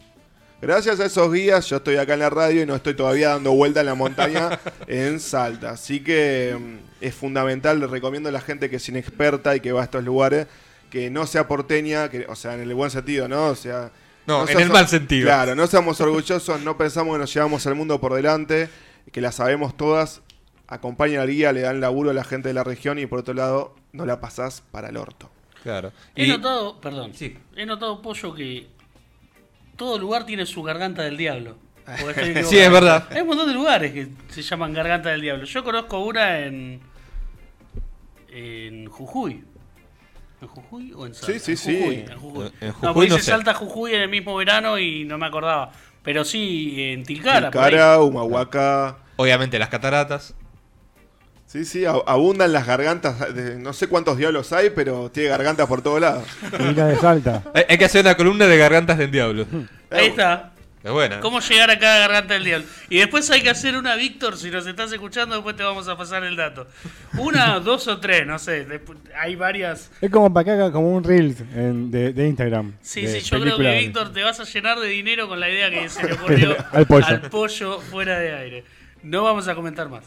Gracias 0.61 0.99
a 1.01 1.05
esos 1.07 1.31
guías, 1.33 1.67
yo 1.69 1.77
estoy 1.77 1.97
acá 1.97 2.15
en 2.15 2.21
la 2.21 2.31
radio 2.31 2.63
y 2.63 2.67
no 2.67 2.75
estoy 2.75 2.95
todavía 2.95 3.29
dando 3.31 3.53
vuelta 3.53 3.81
en 3.81 3.87
la 3.87 3.95
montaña 3.95 4.59
en 4.87 5.21
Salta. 5.21 5.71
Así 5.71 6.01
que 6.01 6.57
mm, 6.59 6.77
es 7.05 7.15
fundamental, 7.15 7.79
le 7.79 7.87
recomiendo 7.87 8.31
a 8.31 8.33
la 8.33 8.41
gente 8.41 8.71
que 8.71 8.77
es 8.77 8.89
inexperta 8.89 9.55
y 9.55 9.61
que 9.61 9.73
va 9.73 9.83
a 9.83 9.85
estos 9.85 10.03
lugares, 10.03 10.47
que 10.91 11.11
no 11.11 11.27
sea 11.27 11.47
porteña, 11.47 12.09
que, 12.09 12.25
o 12.29 12.35
sea, 12.35 12.55
en 12.55 12.63
el 12.63 12.75
buen 12.75 12.91
sentido, 12.91 13.29
¿no? 13.29 13.49
O 13.49 13.55
sea. 13.55 13.91
No, 14.27 14.41
en 14.43 14.47
seas- 14.49 14.63
el 14.63 14.71
mal 14.71 14.89
sentido. 14.89 15.27
Claro, 15.27 15.55
no 15.55 15.67
seamos 15.67 16.01
orgullosos, 16.01 16.61
no 16.63 16.77
pensamos 16.79 17.15
que 17.15 17.19
nos 17.21 17.33
llevamos 17.35 17.65
al 17.67 17.75
mundo 17.75 18.01
por 18.01 18.15
delante, 18.15 18.69
que 19.13 19.21
la 19.21 19.33
sabemos 19.33 19.77
todas. 19.77 20.23
Acompañan 20.69 21.21
al 21.21 21.29
guía, 21.29 21.53
le 21.53 21.61
dan 21.61 21.81
laburo 21.81 22.11
a 22.11 22.15
la 22.15 22.25
gente 22.25 22.49
de 22.49 22.55
la 22.55 22.65
región 22.65 22.99
y 22.99 23.07
por 23.07 23.21
otro 23.21 23.35
lado, 23.35 23.77
no 23.93 24.05
la 24.05 24.21
pasás 24.21 24.65
para 24.73 24.89
el 24.89 24.97
orto. 24.97 25.31
Claro. 25.63 25.93
He 26.17 26.25
Y- 26.25 26.29
notado, 26.29 26.81
perdón, 26.81 27.13
Sí. 27.15 27.37
he 27.55 27.67
notado, 27.67 28.03
Pollo, 28.03 28.35
que 28.35 28.67
todo 29.77 29.99
lugar 29.99 30.27
tiene 30.27 30.47
su 30.47 30.63
garganta 30.63 31.03
del 31.03 31.17
diablo. 31.17 31.57
Sí, 32.45 32.59
es 32.59 32.71
verdad. 32.71 33.07
Hay 33.11 33.21
un 33.21 33.29
montón 33.29 33.47
de 33.47 33.55
lugares 33.55 33.93
que 33.93 34.09
se 34.29 34.43
llaman 34.43 34.73
garganta 34.73 35.11
del 35.11 35.21
diablo. 35.21 35.45
Yo 35.45 35.63
conozco 35.63 36.01
una 36.01 36.41
en. 36.41 36.81
en 38.29 38.87
Jujuy. 38.87 39.45
¿En 40.43 40.49
Jujuy 40.49 40.93
o 40.95 41.07
en 41.07 41.15
Salta? 41.15 41.39
Sí, 41.39 41.39
sí, 41.39 41.53
En 41.53 41.57
sí. 41.57 41.79
Jujuy, 41.79 41.95
En 42.11 42.19
Jujuy. 42.19 42.53
En 42.61 42.69
no, 42.69 42.73
Jujuy 42.75 42.93
porque 42.95 43.09
no 43.09 43.15
hice 43.15 43.25
sé. 43.25 43.31
Salta 43.31 43.55
Jujuy 43.55 43.95
en 43.95 44.03
el 44.03 44.09
mismo 44.09 44.35
verano 44.35 44.79
y 44.79 45.05
no 45.05 45.17
me 45.17 45.27
acordaba. 45.27 45.71
Pero 46.03 46.25
sí, 46.25 46.75
en 46.79 47.05
Tilcara. 47.05 47.51
Tilcara, 47.51 48.01
Humahuaca. 48.01 48.99
Obviamente 49.17 49.59
las 49.59 49.69
cataratas. 49.69 50.35
Sí, 51.47 51.65
sí, 51.65 51.83
ab- 51.85 52.03
abundan 52.07 52.53
las 52.53 52.67
gargantas. 52.67 53.35
de- 53.35 53.57
no 53.59 53.73
sé 53.73 53.87
cuántos 53.89 54.19
diablos 54.19 54.53
hay, 54.53 54.71
pero 54.71 55.11
tiene 55.11 55.29
gargantas 55.31 55.67
por 55.69 55.81
todos 55.83 56.01
lados. 56.01 56.25
Y 56.59 56.75
la 56.75 56.87
de 56.87 56.97
Salta. 56.97 57.43
Hay, 57.55 57.65
hay 57.69 57.79
que 57.79 57.85
hacer 57.85 58.01
una 58.03 58.17
columna 58.17 58.47
de 58.47 58.57
gargantas 58.59 58.99
del 58.99 59.11
diablo. 59.11 59.47
Ahí 59.91 60.07
está. 60.07 60.53
Es 60.85 60.93
buena. 60.93 61.19
¿Cómo 61.19 61.41
llegar 61.41 61.69
a 61.71 61.79
cada 61.81 61.99
garganta 61.99 62.35
del 62.35 62.45
diablo? 62.45 62.67
Y 62.91 62.99
después 62.99 63.29
hay 63.33 63.43
que 63.43 63.51
hacer 63.51 63.77
una, 63.77 63.97
Víctor, 63.97 64.37
si 64.37 64.51
nos 64.53 64.65
estás 64.69 64.93
escuchando, 64.93 65.35
después 65.35 65.57
te 65.57 65.65
vamos 65.65 65.89
a 65.89 65.97
pasar 65.97 66.23
el 66.23 66.37
dato. 66.37 66.69
Una, 67.19 67.59
dos 67.61 67.89
o 67.89 67.99
tres, 67.99 68.25
no 68.25 68.39
sé. 68.39 68.65
después- 68.67 68.99
hay 69.19 69.35
varias. 69.35 69.91
Es 70.01 70.11
como 70.11 70.33
para 70.33 70.45
que 70.45 70.51
haga 70.53 70.71
como 70.71 70.93
un 70.95 71.03
Reels 71.03 71.41
en- 71.57 71.91
de, 71.91 72.13
de 72.13 72.29
Instagram. 72.29 72.75
Sí, 72.83 73.03
de 73.03 73.21
sí, 73.21 73.31
yo 73.31 73.41
creo 73.41 73.57
que 73.57 73.79
Víctor 73.79 74.13
te 74.13 74.23
vas 74.23 74.39
a 74.39 74.45
llenar 74.45 74.79
de 74.79 74.87
dinero 74.89 75.27
con 75.29 75.41
la 75.41 75.49
idea 75.49 75.71
que 75.71 75.89
se 75.89 76.05
le 76.07 76.13
ocurrió 76.15 76.57
Al 76.73 76.87
pollo. 76.87 77.21
pollo 77.31 77.81
fuera 77.81 78.19
de 78.21 78.35
aire. 78.35 78.65
No 79.03 79.25
vamos 79.25 79.49
a 79.49 79.55
comentar 79.57 79.89
más. 79.89 80.05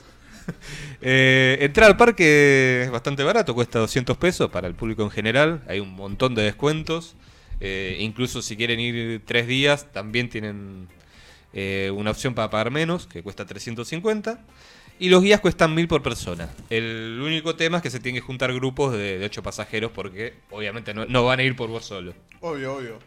Eh, 1.02 1.58
entrar 1.62 1.88
al 1.88 1.96
parque 1.96 2.82
es 2.84 2.92
bastante 2.92 3.24
barato, 3.24 3.56
cuesta 3.56 3.80
200 3.80 4.18
pesos 4.18 4.50
para 4.50 4.68
el 4.68 4.76
público 4.76 5.02
en 5.04 5.10
general. 5.10 5.64
Hay 5.68 5.80
un 5.80 5.94
montón 5.94 6.36
de 6.36 6.44
descuentos. 6.44 7.16
Eh, 7.62 7.98
incluso 8.02 8.42
si 8.42 8.58
quieren 8.58 8.82
ir 8.82 9.22
tres 9.26 9.48
días, 9.48 9.90
también 9.94 10.30
tienen 10.30 10.90
eh, 11.54 11.90
una 11.96 12.12
opción 12.12 12.34
para 12.34 12.50
pagar 12.50 12.70
menos, 12.70 13.08
que 13.08 13.24
cuesta 13.24 13.46
350. 13.46 14.42
Y 15.00 15.08
los 15.08 15.24
guías 15.24 15.40
cuestan 15.40 15.74
1000 15.74 15.88
por 15.88 16.04
persona. 16.04 16.50
El 16.70 17.22
único 17.24 17.56
tema 17.56 17.78
es 17.78 17.84
que 17.84 17.90
se 17.90 18.02
tienen 18.02 18.22
que 18.22 18.26
juntar 18.26 18.54
grupos 18.54 18.92
de, 18.92 19.20
de 19.20 19.26
8 19.26 19.42
pasajeros 19.42 19.92
porque 19.92 20.34
obviamente 20.52 20.94
no, 20.94 21.06
no 21.06 21.24
van 21.24 21.40
a 21.40 21.44
ir 21.44 21.56
por 21.56 21.70
vos 21.70 21.86
solo. 21.86 22.14
Obvio, 22.42 22.76
obvio. 22.76 23.00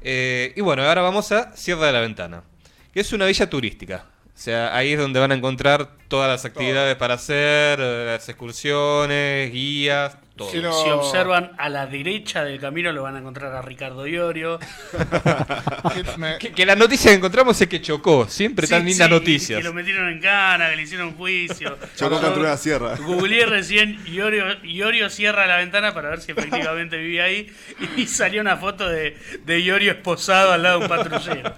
Eh, 0.00 0.52
y 0.56 0.60
bueno, 0.60 0.82
ahora 0.82 1.02
vamos 1.02 1.32
a 1.32 1.56
Sierra 1.56 1.86
de 1.86 1.92
la 1.92 2.00
Ventana, 2.00 2.42
que 2.92 3.00
es 3.00 3.12
una 3.12 3.26
villa 3.26 3.50
turística. 3.50 4.06
O 4.38 4.40
sea, 4.40 4.76
ahí 4.76 4.92
es 4.92 4.98
donde 5.00 5.18
van 5.18 5.32
a 5.32 5.34
encontrar 5.34 5.88
todas 6.06 6.30
las 6.30 6.44
actividades 6.44 6.94
para 6.94 7.14
hacer, 7.14 7.80
eh, 7.82 8.04
las 8.06 8.28
excursiones, 8.28 9.50
guías, 9.52 10.16
todo. 10.38 10.50
No. 10.62 10.72
Si 10.72 10.88
observan 10.88 11.50
a 11.58 11.68
la 11.68 11.86
derecha 11.86 12.44
del 12.44 12.60
camino 12.60 12.92
lo 12.92 13.02
van 13.02 13.16
a 13.16 13.18
encontrar 13.18 13.52
a 13.54 13.60
Ricardo 13.60 14.06
Iorio. 14.06 14.58
Que 15.88 16.38
Que, 16.38 16.52
que 16.52 16.66
la 16.66 16.76
noticia 16.76 17.10
que 17.10 17.16
encontramos 17.16 17.60
es 17.60 17.66
que 17.66 17.80
chocó. 17.80 18.28
Siempre 18.28 18.66
tan 18.66 18.84
lindas 18.84 19.08
sí, 19.08 19.12
noticias. 19.12 19.58
Que 19.58 19.64
lo 19.64 19.72
metieron 19.72 20.08
en 20.08 20.20
cana, 20.20 20.70
que 20.70 20.76
le 20.76 20.82
hicieron 20.82 21.14
juicio. 21.14 21.76
Chocó 21.96 22.20
contra 22.20 22.40
una 22.40 22.56
sierra. 22.56 22.94
Googleé 22.96 23.46
recién 23.46 23.98
Iorio, 24.06 24.44
Iorio 24.62 25.10
cierra 25.10 25.46
la 25.46 25.56
ventana 25.56 25.92
para 25.94 26.10
ver 26.10 26.20
si 26.20 26.32
efectivamente 26.32 26.96
vivía 26.96 27.24
ahí 27.24 27.52
y 27.96 28.06
salió 28.06 28.40
una 28.40 28.56
foto 28.56 28.88
de, 28.88 29.16
de 29.44 29.60
Iorio 29.60 29.92
esposado 29.92 30.52
al 30.52 30.62
lado 30.62 30.78
de 30.78 30.84
un 30.84 30.88
patrullero. 30.88 31.54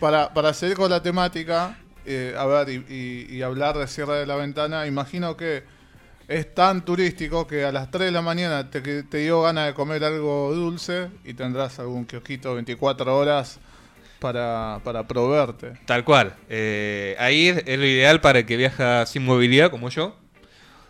Para, 0.00 0.32
para 0.32 0.52
seguir 0.54 0.76
con 0.76 0.90
la 0.90 1.02
temática, 1.02 1.76
eh, 2.06 3.26
y, 3.30 3.42
hablar 3.42 3.76
de 3.76 3.86
Sierra 3.88 4.14
de 4.14 4.26
la 4.26 4.36
Ventana, 4.36 4.86
imagino 4.86 5.36
que 5.36 5.64
es 6.28 6.54
tan 6.54 6.84
turístico 6.84 7.46
que 7.46 7.64
a 7.64 7.72
las 7.72 7.90
3 7.90 8.06
de 8.06 8.12
la 8.12 8.22
mañana 8.22 8.70
te, 8.70 9.02
te 9.02 9.18
dio 9.18 9.42
ganas 9.42 9.66
de 9.66 9.74
comer 9.74 10.04
algo 10.04 10.52
dulce 10.54 11.08
y 11.24 11.34
tendrás 11.34 11.78
algún 11.78 12.04
kiosquito 12.04 12.54
24 12.54 13.16
horas 13.16 13.58
para, 14.20 14.80
para 14.84 15.06
proveerte. 15.06 15.72
Tal 15.84 16.04
cual. 16.04 16.34
Eh, 16.48 17.16
ahí 17.18 17.48
es, 17.48 17.78
lo 17.78 17.84
ideal 17.84 18.20
para 18.20 18.40
el 18.40 18.46
que 18.46 18.56
viaja 18.56 19.04
sin 19.06 19.24
movilidad 19.24 19.70
como 19.70 19.88
yo. 19.88 20.16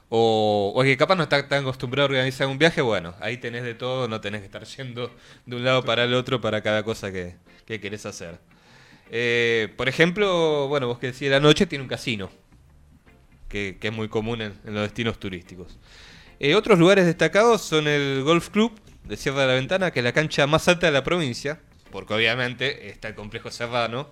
O, 0.09 0.73
o 0.77 0.83
que 0.83 0.97
capaz 0.97 1.17
no 1.17 1.25
está 1.25 1.49
tan 1.49 1.63
acostumbrado 1.63 2.07
a 2.07 2.11
organizar 2.11 2.47
un 2.47 2.59
viaje. 2.59 2.81
Bueno, 2.81 3.15
ahí 3.21 3.39
tenés 3.39 3.65
de 3.65 3.75
todo. 3.75 4.09
No 4.09 4.21
tenés 4.21 4.41
que 4.41 4.47
estar 4.47 4.65
yendo 4.65 5.11
de 5.47 5.57
un 5.57 5.65
lado 5.65 5.83
para 5.83 6.05
el 6.05 6.15
otro 6.15 6.41
para 6.41 6.63
cada 6.63 6.83
cosa 6.83 7.11
que, 7.11 7.37
que 7.67 7.81
querés 7.81 8.07
hacer. 8.07 8.39
Eh, 9.11 9.73
por 9.77 9.89
ejemplo, 9.89 10.69
bueno, 10.69 10.87
vos 10.89 10.99
que 10.99 11.13
decís 11.13 11.31
la 11.31 11.41
noche 11.41 11.67
tiene 11.67 11.83
un 11.83 11.89
casino. 11.89 12.31
Que, 13.49 13.79
que 13.81 13.89
es 13.89 13.95
muy 13.95 14.09
común 14.09 14.43
en, 14.43 14.55
en 14.65 14.75
los 14.75 14.83
destinos 14.83 15.21
turísticos. 15.21 15.79
Eh, 16.41 16.57
otros 16.57 16.79
lugares 16.81 17.07
destacados 17.07 17.63
son 17.63 17.87
el 17.87 18.23
Golf 18.25 18.51
Club 18.51 18.73
de 19.05 19.17
Sierra 19.17 19.43
de 19.43 19.47
la 19.47 19.55
Ventana, 19.55 19.93
que 19.93 20.01
es 20.01 20.05
la 20.05 20.13
cancha 20.13 20.47
más 20.49 20.67
alta 20.67 20.87
de 20.87 20.93
la 20.93 21.05
provincia, 21.05 21.61
porque 21.93 22.13
obviamente 22.13 22.89
está 22.89 23.07
el 23.07 23.15
complejo 23.15 23.51
serrano, 23.53 24.11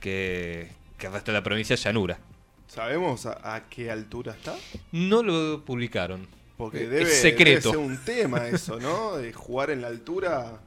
que, 0.00 0.70
que 0.96 1.08
de 1.10 1.32
la 1.32 1.42
provincia 1.42 1.74
es 1.74 1.84
llanura. 1.84 2.18
¿Sabemos 2.66 3.26
a, 3.26 3.54
a 3.54 3.68
qué 3.68 3.90
altura 3.90 4.32
está? 4.32 4.56
No 4.90 5.22
lo 5.22 5.62
publicaron. 5.66 6.26
Porque 6.56 6.84
Es 6.84 6.90
debe, 6.90 7.06
secreto. 7.10 7.72
debe 7.72 7.82
ser 7.84 7.90
un 7.90 8.04
tema 8.04 8.48
eso, 8.48 8.80
¿no? 8.80 9.18
De 9.18 9.34
jugar 9.34 9.70
en 9.70 9.82
la 9.82 9.88
altura. 9.88 10.60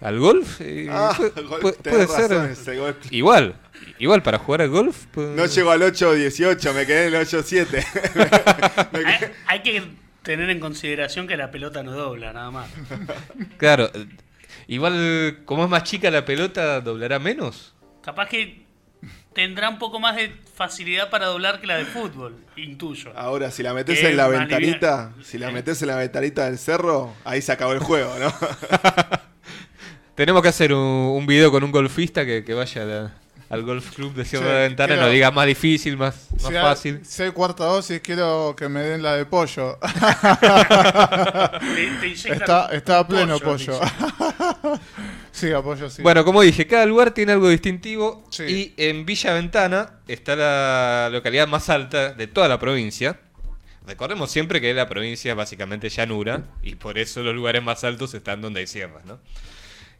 ¿Al 0.00 0.18
golf? 0.18 0.60
Eh, 0.60 0.88
Ah, 0.90 1.14
pu- 1.16 1.32
gol- 1.48 1.60
pu- 1.62 1.76
tenés 1.76 2.06
puede 2.06 2.20
ser. 2.20 2.30
razón, 2.30 2.50
ese 2.50 2.76
gol. 2.76 2.96
Igual, 3.10 3.54
igual 3.98 4.22
para 4.22 4.38
jugar 4.38 4.60
al 4.62 4.68
golf. 4.68 5.06
pues- 5.12 5.28
No 5.36 5.46
llego 5.46 5.70
al 5.70 5.82
8-18, 5.82 6.72
me 6.74 6.84
quedé 6.86 7.06
en 7.08 7.14
el 7.14 7.20
8-7. 7.22 7.84
Me 8.92 9.30
Hay, 9.46 9.62
que 9.62 9.82
tener 10.22 10.50
en 10.50 10.60
consideración 10.60 11.26
que 11.26 11.36
la 11.36 11.50
pelota 11.50 11.82
no 11.82 11.92
dobla, 11.92 12.32
nada 12.32 12.50
más. 12.50 12.68
Claro, 13.58 13.90
igual 14.66 15.38
como 15.44 15.64
es 15.64 15.70
más 15.70 15.84
chica 15.84 16.10
la 16.10 16.24
pelota, 16.24 16.80
doblará 16.82 17.18
menos. 17.18 17.74
Capaz 18.02 18.28
que 18.28 18.64
tendrá 19.32 19.68
un 19.68 19.78
poco 19.78 19.98
más 20.00 20.16
de 20.16 20.32
facilidad 20.54 21.10
para 21.10 21.26
doblar 21.26 21.60
que 21.60 21.66
la 21.66 21.76
de 21.76 21.84
fútbol, 21.86 22.36
intuyo. 22.56 23.12
Ahora, 23.16 23.50
si 23.50 23.62
la 23.62 23.72
metes 23.74 24.02
en 24.02 24.16
la 24.16 24.28
ventanita, 24.28 25.12
si 25.22 25.38
la 25.38 25.50
metes 25.50 25.80
en 25.82 25.88
la 25.88 25.96
ventanita 25.96 26.44
del 26.46 26.58
cerro, 26.58 27.14
ahí 27.24 27.40
se 27.42 27.52
acabó 27.52 27.72
el 27.72 27.80
juego, 27.80 28.14
¿no? 28.18 28.32
Tenemos 30.16 30.42
que 30.42 30.48
hacer 30.48 30.72
un, 30.72 30.80
un 30.80 31.26
video 31.26 31.50
con 31.50 31.62
un 31.62 31.70
golfista 31.70 32.24
que, 32.26 32.42
que 32.44 32.54
vaya 32.54 32.82
a 32.82 32.84
la- 32.84 33.12
al 33.48 33.62
golf 33.62 33.94
club 33.94 34.12
de 34.12 34.24
Cierre 34.24 34.44
Sí, 34.44 34.50
de 34.52 34.58
Ventana 34.62 34.96
y 34.96 34.98
nos 34.98 35.12
diga 35.12 35.30
más 35.30 35.46
difícil, 35.46 35.96
más, 35.96 36.26
más 36.42 36.52
fácil. 36.52 37.00
si 37.04 37.22
hay 37.22 37.30
cuarta 37.30 37.64
dosis, 37.64 38.00
quiero 38.00 38.56
que 38.58 38.68
me 38.68 38.80
den 38.80 39.04
la 39.04 39.14
de 39.14 39.24
pollo. 39.24 39.78
Te- 40.40 41.86
te 42.00 42.08
inyectan 42.08 42.32
está, 42.32 42.68
está 42.72 42.98
a 42.98 43.06
pleno 43.06 43.38
pollo, 43.38 43.78
pollo. 43.78 44.80
sí, 45.32 45.52
a 45.52 45.62
pollo 45.62 45.88
sí. 45.88 46.02
Bueno, 46.02 46.24
como 46.24 46.42
dije, 46.42 46.66
cada 46.66 46.86
lugar 46.86 47.12
tiene 47.12 47.32
algo 47.32 47.48
distintivo 47.48 48.24
Sí. 48.30 48.74
y 48.76 48.82
en 48.82 49.06
Villa 49.06 49.32
Ventana 49.34 49.90
está 50.08 50.34
la 50.34 51.08
localidad 51.12 51.46
más 51.46 51.68
alta 51.70 52.14
de 52.14 52.26
toda 52.26 52.48
la 52.48 52.58
provincia. 52.58 53.20
Recordemos 53.86 54.28
siempre 54.32 54.60
que 54.60 54.74
la 54.74 54.88
provincia 54.88 55.30
es 55.30 55.36
básicamente 55.36 55.88
llanura 55.88 56.42
y 56.64 56.74
por 56.74 56.98
eso 56.98 57.22
los 57.22 57.32
lugares 57.32 57.62
más 57.62 57.84
altos 57.84 58.12
están 58.14 58.40
donde 58.42 58.58
hay 58.58 58.66
sierras, 58.66 59.04
¿no? 59.04 59.20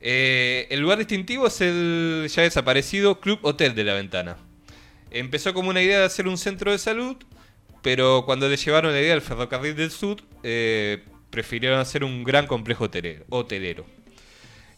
Eh, 0.00 0.66
el 0.70 0.80
lugar 0.80 0.98
distintivo 0.98 1.46
es 1.46 1.60
el 1.60 2.28
ya 2.30 2.42
desaparecido 2.42 3.20
Club 3.20 3.40
Hotel 3.42 3.74
de 3.74 3.84
la 3.84 3.94
Ventana. 3.94 4.36
Empezó 5.10 5.54
como 5.54 5.70
una 5.70 5.82
idea 5.82 6.00
de 6.00 6.04
hacer 6.04 6.28
un 6.28 6.38
centro 6.38 6.72
de 6.72 6.78
salud, 6.78 7.16
pero 7.82 8.24
cuando 8.26 8.48
le 8.48 8.56
llevaron 8.56 8.92
la 8.92 9.00
idea 9.00 9.14
al 9.14 9.22
ferrocarril 9.22 9.76
del 9.76 9.90
sur, 9.90 10.18
eh, 10.42 11.04
prefirieron 11.30 11.78
hacer 11.78 12.04
un 12.04 12.24
gran 12.24 12.46
complejo 12.46 12.88
hotelero. 13.28 13.86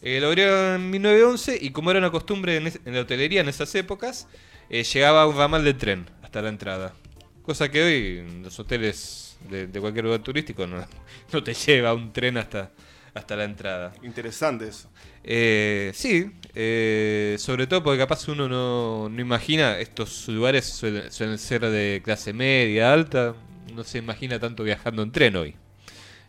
Eh, 0.00 0.20
lo 0.20 0.28
abrieron 0.28 0.76
en 0.76 0.90
1911 0.90 1.58
y 1.60 1.70
como 1.70 1.90
era 1.90 1.98
una 1.98 2.10
costumbre 2.10 2.56
en, 2.56 2.94
la 2.94 3.00
hotelería 3.00 3.40
en 3.40 3.48
esas 3.48 3.74
épocas, 3.74 4.28
eh, 4.70 4.84
llegaba 4.84 5.26
un 5.26 5.36
ramal 5.36 5.64
de 5.64 5.74
tren 5.74 6.06
hasta 6.22 6.40
la 6.40 6.50
entrada. 6.50 6.94
Cosa 7.42 7.70
que 7.70 7.82
hoy 7.82 8.18
en 8.18 8.42
los 8.42 8.58
hoteles 8.60 9.38
de, 9.50 9.66
de 9.66 9.80
cualquier 9.80 10.04
lugar 10.04 10.22
turístico 10.22 10.66
no, 10.66 10.86
no 11.32 11.42
te 11.42 11.54
lleva 11.54 11.94
un 11.94 12.12
tren 12.12 12.36
hasta, 12.36 12.70
hasta 13.14 13.36
la 13.36 13.44
entrada. 13.44 13.92
Interesante 14.02 14.68
eso. 14.68 14.88
Eh, 15.30 15.90
sí, 15.92 16.32
eh, 16.54 17.36
sobre 17.38 17.66
todo 17.66 17.82
porque 17.82 17.98
capaz 17.98 18.26
uno 18.28 18.48
no, 18.48 19.10
no 19.10 19.20
imagina, 19.20 19.78
estos 19.78 20.26
lugares 20.28 20.64
suelen, 20.64 21.38
ser 21.38 21.60
de 21.68 22.00
clase 22.02 22.32
media, 22.32 22.94
alta, 22.94 23.34
no 23.74 23.84
se 23.84 23.98
imagina 23.98 24.40
tanto 24.40 24.64
viajando 24.64 25.02
en 25.02 25.12
tren 25.12 25.36
hoy. 25.36 25.54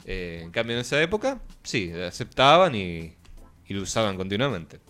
Eh, 0.03 0.41
en 0.43 0.51
cambio 0.51 0.75
en 0.75 0.81
esa 0.81 1.01
época, 1.01 1.39
sí, 1.63 1.93
aceptaban 1.93 2.75
y, 2.75 3.13
lo 3.69 3.83
usaban 3.83 4.17
continuamente. 4.17 4.81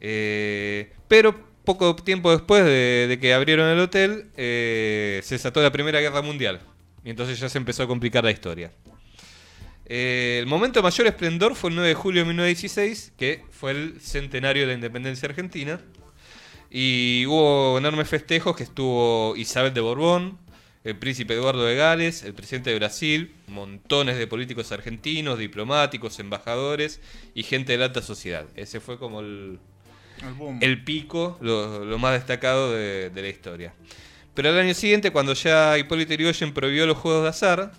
Eh, 0.00 0.92
pero 1.06 1.32
poco 1.64 1.94
tiempo 1.94 2.32
después 2.32 2.64
de, 2.64 3.06
de 3.08 3.20
que 3.20 3.34
abrieron 3.34 3.68
el 3.68 3.78
hotel, 3.78 4.30
se 4.34 5.22
desató 5.30 5.62
la 5.62 5.70
Primera 5.70 6.00
Guerra 6.00 6.22
Mundial. 6.22 6.60
Y 7.04 7.10
entonces 7.10 7.38
ya 7.38 7.48
se 7.48 7.58
empezó 7.58 7.84
a 7.84 7.86
complicar 7.86 8.24
la 8.24 8.32
historia. 8.32 8.72
Eh, 9.86 10.38
el 10.40 10.46
momento 10.46 10.78
de 10.78 10.84
mayor 10.84 11.06
esplendor 11.06 11.54
fue 11.54 11.70
el 11.70 11.76
9 11.76 11.88
de 11.88 11.94
julio 11.94 12.22
de 12.22 12.28
1916, 12.28 13.12
que 13.16 13.44
fue 13.50 13.72
el 13.72 14.00
centenario 14.00 14.62
de 14.62 14.68
la 14.68 14.74
independencia 14.74 15.28
argentina. 15.28 15.80
Y 16.70 17.26
hubo 17.26 17.76
enormes 17.76 18.08
festejos 18.08 18.56
que 18.56 18.62
estuvo 18.62 19.34
Isabel 19.36 19.74
de 19.74 19.80
Borbón, 19.80 20.38
el 20.84 20.96
príncipe 20.96 21.34
Eduardo 21.34 21.64
de 21.64 21.76
Gales, 21.76 22.22
el 22.22 22.34
presidente 22.34 22.70
de 22.70 22.76
Brasil, 22.76 23.34
montones 23.46 24.16
de 24.16 24.26
políticos 24.26 24.72
argentinos, 24.72 25.38
diplomáticos, 25.38 26.18
embajadores 26.18 27.00
y 27.34 27.42
gente 27.42 27.72
de 27.72 27.78
la 27.78 27.84
alta 27.86 28.02
sociedad. 28.02 28.46
Ese 28.56 28.80
fue 28.80 28.98
como 28.98 29.20
el, 29.20 29.58
El 30.60 30.82
pico, 30.82 31.36
lo, 31.40 31.84
lo 31.84 31.98
más 31.98 32.14
destacado 32.14 32.72
de, 32.72 33.10
de 33.10 33.22
la 33.22 33.28
historia. 33.28 33.74
Pero 34.34 34.48
al 34.48 34.58
año 34.58 34.74
siguiente, 34.74 35.10
cuando 35.10 35.34
ya 35.34 35.76
Hipólito 35.76 36.14
Yrigoyen 36.14 36.54
prohibió 36.54 36.86
los 36.86 36.96
juegos 36.96 37.24
de 37.24 37.28
azar, 37.28 37.72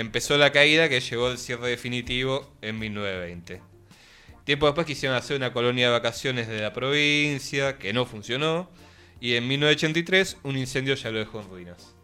empezó 0.00 0.36
la 0.38 0.50
caída 0.50 0.88
que 0.88 1.00
llegó 1.00 1.28
al 1.28 1.38
cierre 1.38 1.68
definitivo 1.68 2.50
en 2.62 2.78
1920. 2.78 3.62
Tiempo 4.44 4.66
después 4.66 4.86
quisieron 4.86 5.16
hacer 5.16 5.36
una 5.36 5.52
colonia 5.52 5.86
de 5.86 5.92
vacaciones 5.92 6.48
de 6.48 6.60
la 6.60 6.72
provincia, 6.72 7.78
que 7.78 7.92
no 7.92 8.06
funcionó, 8.06 8.70
y 9.20 9.34
en 9.34 9.46
1983 9.46 10.38
un 10.42 10.56
incendio 10.56 10.94
ya 10.94 11.10
lo 11.10 11.18
dejó 11.18 11.40
en 11.40 11.48
ruinas. 11.48 11.94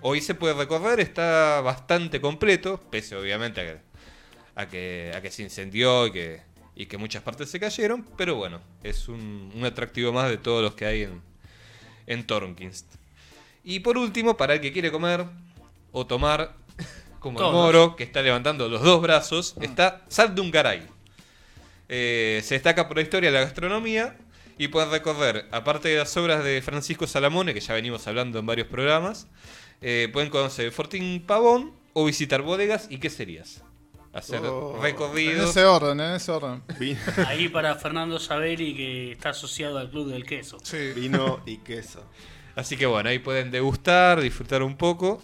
Hoy 0.00 0.20
se 0.20 0.34
puede 0.34 0.54
recorrer, 0.54 1.00
está 1.00 1.60
bastante 1.60 2.20
completo, 2.20 2.80
pese 2.90 3.16
obviamente 3.16 3.80
a 4.54 4.68
que, 4.68 5.28
se 5.30 5.42
incendió 5.42 6.06
y 6.06 6.86
que, 6.86 6.98
muchas 6.98 7.22
partes 7.22 7.50
se 7.50 7.60
cayeron, 7.60 8.04
pero 8.16 8.36
bueno, 8.36 8.60
es 8.82 9.08
un, 9.08 9.52
atractivo 9.64 10.12
más 10.12 10.30
de 10.30 10.38
todos 10.38 10.62
los 10.62 10.74
que 10.74 10.86
hay 10.86 11.02
en, 11.02 11.22
en. 12.06 12.24
Y 13.64 13.80
por 13.80 13.98
último, 13.98 14.36
para 14.36 14.54
el 14.54 14.60
que 14.60 14.72
quiere 14.72 14.90
comer 14.90 15.26
o 15.92 16.06
tomar, 16.06 16.56
como 17.20 17.38
Todos. 17.38 17.50
el 17.54 17.56
moro, 17.60 17.96
que 17.96 18.04
está 18.04 18.22
levantando 18.22 18.68
los 18.68 18.82
dos 18.82 19.00
brazos, 19.02 19.54
está 19.60 20.02
Sal 20.08 20.34
de 20.34 20.40
un 20.40 20.50
Garay. 20.50 20.86
Eh, 21.88 22.40
se 22.44 22.54
destaca 22.54 22.86
por 22.88 22.96
la 22.96 23.02
historia 23.02 23.30
de 23.30 23.38
la 23.38 23.44
gastronomía 23.44 24.16
y 24.58 24.68
pueden 24.68 24.90
recorrer, 24.90 25.46
aparte 25.52 25.88
de 25.88 25.96
las 25.98 26.16
obras 26.16 26.44
de 26.44 26.60
Francisco 26.62 27.06
Salamone, 27.06 27.54
que 27.54 27.60
ya 27.60 27.74
venimos 27.74 28.06
hablando 28.06 28.38
en 28.38 28.46
varios 28.46 28.66
programas, 28.68 29.26
eh, 29.80 30.08
pueden 30.12 30.28
conocer 30.30 30.70
Fortín 30.72 31.22
Pavón 31.26 31.72
o 31.94 32.04
visitar 32.04 32.42
bodegas 32.42 32.86
y 32.90 32.98
queserías. 32.98 33.62
Hacer 34.12 34.40
Oh, 34.42 34.74
En 34.76 34.82
recorridos. 34.82 35.50
ese 35.50 35.64
orden, 35.64 36.00
en 36.00 36.12
ese 36.14 36.32
orden. 36.32 36.62
Vi- 36.78 36.96
Ahí 37.26 37.48
para 37.48 37.74
Fernando 37.76 38.18
Saberi, 38.18 38.74
que 38.74 39.12
está 39.12 39.30
asociado 39.30 39.78
al 39.78 39.90
Club 39.90 40.08
del 40.10 40.24
Queso. 40.24 40.58
Sí. 40.62 40.92
Vino 40.96 41.40
y 41.46 41.58
queso. 41.58 42.02
Así 42.56 42.76
que 42.76 42.86
bueno, 42.86 43.08
ahí 43.10 43.18
pueden 43.20 43.50
degustar, 43.52 44.20
disfrutar 44.20 44.62
un 44.64 44.76
poco 44.76 45.22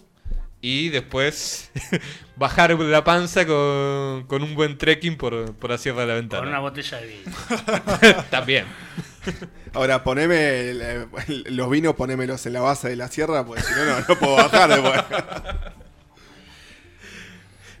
y 0.67 0.89
después 0.89 1.69
bajar 2.37 2.71
la 2.79 3.03
panza 3.03 3.45
con, 3.45 4.23
con 4.27 4.41
un 4.41 4.55
buen 4.55 4.77
trekking 4.79 5.15
por, 5.15 5.53
por 5.55 5.69
la 5.69 5.77
Sierra 5.77 6.01
de 6.01 6.07
la 6.07 6.13
Con 6.15 6.25
una 6.25 6.39
Ventana. 6.39 6.59
botella 6.59 6.97
de 7.01 7.07
vino. 7.07 8.23
También. 8.31 8.65
Ahora, 9.73 10.03
poneme 10.03 10.69
el- 10.71 10.81
el- 10.81 11.45
los 11.55 11.69
vinos, 11.69 11.93
ponémelos 11.95 12.45
en 12.45 12.53
la 12.53 12.61
base 12.61 12.89
de 12.89 12.95
la 12.95 13.07
sierra, 13.09 13.45
porque 13.45 13.61
si 13.61 13.73
no, 13.73 13.85
no, 13.85 13.99
no 14.07 14.15
puedo 14.19 14.35
bajar 14.37 14.69
después. 14.69 15.03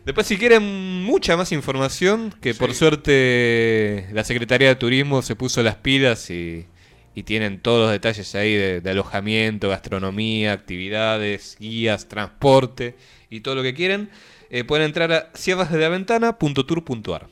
Después, 0.05 0.27
si 0.27 0.37
quieren 0.37 1.03
mucha 1.03 1.35
más 1.35 1.51
información, 1.51 2.31
que 2.41 2.53
por 2.53 2.73
suerte 2.75 4.07
la 4.11 4.23
Secretaría 4.23 4.67
de 4.67 4.75
Turismo 4.75 5.23
se 5.23 5.35
puso 5.35 5.63
las 5.63 5.75
pilas 5.77 6.29
y, 6.29 6.67
y 7.15 7.23
tienen 7.23 7.61
todos 7.61 7.81
los 7.83 7.91
detalles 7.91 8.35
ahí 8.35 8.53
de, 8.53 8.81
de 8.81 8.89
alojamiento, 8.91 9.69
gastronomía, 9.69 10.51
actividades, 10.51 11.55
guías, 11.59 12.07
transporte 12.09 12.95
y 13.29 13.39
todo 13.39 13.55
lo 13.55 13.63
que 13.63 13.73
quieren, 13.73 14.09
eh, 14.49 14.65
pueden 14.65 14.85
entrar 14.85 15.11
a 15.11 15.31
sierrasdelaventana.tour.ar. 15.33 17.27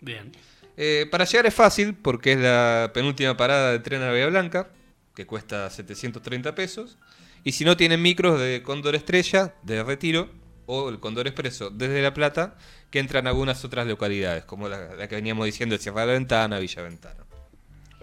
Bien. 0.00 0.32
Eh, 0.76 1.06
para 1.10 1.24
llegar 1.24 1.46
es 1.46 1.54
fácil 1.54 1.94
porque 1.94 2.32
es 2.32 2.38
la 2.38 2.92
penúltima 2.94 3.36
parada 3.36 3.72
de 3.72 3.80
tren 3.80 4.02
a 4.02 4.10
Bahía 4.10 4.28
Blanca, 4.28 4.70
que 5.14 5.26
cuesta 5.26 5.68
730 5.68 6.54
pesos. 6.54 6.96
Y 7.42 7.52
si 7.52 7.64
no 7.64 7.76
tienen 7.76 8.02
micros 8.02 8.40
de 8.40 8.62
Cóndor 8.62 8.94
Estrella, 8.94 9.54
de 9.62 9.82
Retiro, 9.82 10.30
o 10.66 10.88
el 10.88 11.00
Cóndor 11.00 11.26
Expreso 11.26 11.70
desde 11.70 12.02
La 12.02 12.14
Plata, 12.14 12.56
que 12.90 12.98
entran 12.98 13.26
a 13.26 13.30
algunas 13.30 13.64
otras 13.64 13.86
localidades, 13.86 14.44
como 14.44 14.68
la, 14.68 14.94
la 14.94 15.08
que 15.08 15.14
veníamos 15.14 15.46
diciendo, 15.46 15.76
Sierra 15.78 16.02
de 16.02 16.06
la 16.08 16.12
Ventana, 16.14 16.58
Villa 16.58 16.82
Ventana. 16.82 17.25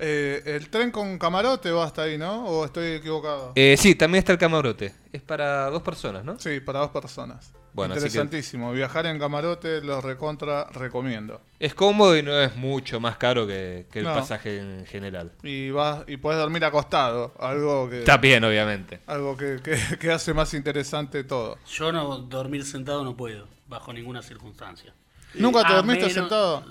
Eh, 0.06 0.44
el 0.58 0.70
tren 0.70 0.92
con 0.92 1.18
camarote 1.18 1.72
va 1.72 1.86
hasta 1.86 2.02
ahí, 2.02 2.18
¿no? 2.18 2.46
¿O 2.46 2.66
estoy 2.66 2.96
equivocado? 2.96 3.54
Eh, 3.56 3.78
sí, 3.78 3.96
también 3.96 4.20
está 4.20 4.34
el 4.34 4.38
camarote. 4.38 4.94
Es 5.14 5.22
para 5.22 5.70
dos 5.70 5.82
personas, 5.82 6.26
¿no? 6.26 6.38
Sí, 6.40 6.60
para 6.60 6.80
dos 6.80 6.90
personas. 6.92 7.54
Bueno, 7.74 7.94
que- 7.94 8.00
Interesantísimo. 8.02 8.74
Viajar 8.74 9.06
en 9.06 9.18
camarote 9.18 9.80
los 9.82 10.04
recontra 10.04 10.66
recomiendo. 10.74 11.40
Es 11.58 11.74
cómodo 11.74 12.18
y 12.18 12.22
no 12.22 12.38
es 12.38 12.54
mucho 12.58 13.00
más 13.00 13.16
caro 13.18 13.48
que, 13.48 13.86
que 13.92 14.00
el 14.00 14.06
No. 14.06 14.14
pasaje 14.14 14.60
en 14.60 14.86
general. 14.86 15.32
Y 15.42 15.70
vas 15.72 16.04
y 16.08 16.18
puedes 16.18 16.40
dormir 16.40 16.66
acostado, 16.66 17.34
algo 17.40 17.90
que 17.90 18.02
También, 18.02 18.44
obviamente. 18.44 19.00
algo 19.08 19.38
que, 19.38 19.62
que- 19.64 19.98
que 19.98 20.12
hace 20.12 20.34
más 20.34 20.54
interesante 20.54 21.24
todo. 21.24 21.58
Yo 21.66 21.94
no 21.94 22.18
dormir 22.18 22.66
sentado 22.66 23.06
no 23.06 23.16
puedo, 23.16 23.48
bajo 23.70 23.94
ninguna 23.94 24.22
circunstancia. 24.22 24.94
¿Nunca 25.36 25.62
te 25.62 25.72
A 25.74 25.76
dormiste 25.78 26.02
menos- 26.08 26.14
sentado? 26.14 26.66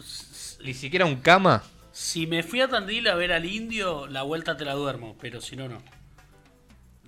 Ni 0.64 0.75
siquiera 0.75 1.07
un 1.07 1.16
cama. 1.16 1.62
Si 1.92 2.26
me 2.26 2.42
fui 2.42 2.61
a 2.61 2.68
Tandil 2.68 3.07
a 3.09 3.14
ver 3.14 3.33
al 3.33 3.44
indio, 3.44 4.07
la 4.07 4.22
vuelta 4.22 4.57
te 4.57 4.64
la 4.64 4.72
duermo, 4.74 5.16
pero 5.20 5.40
si 5.40 5.57
no, 5.57 5.68
no. 5.68 5.83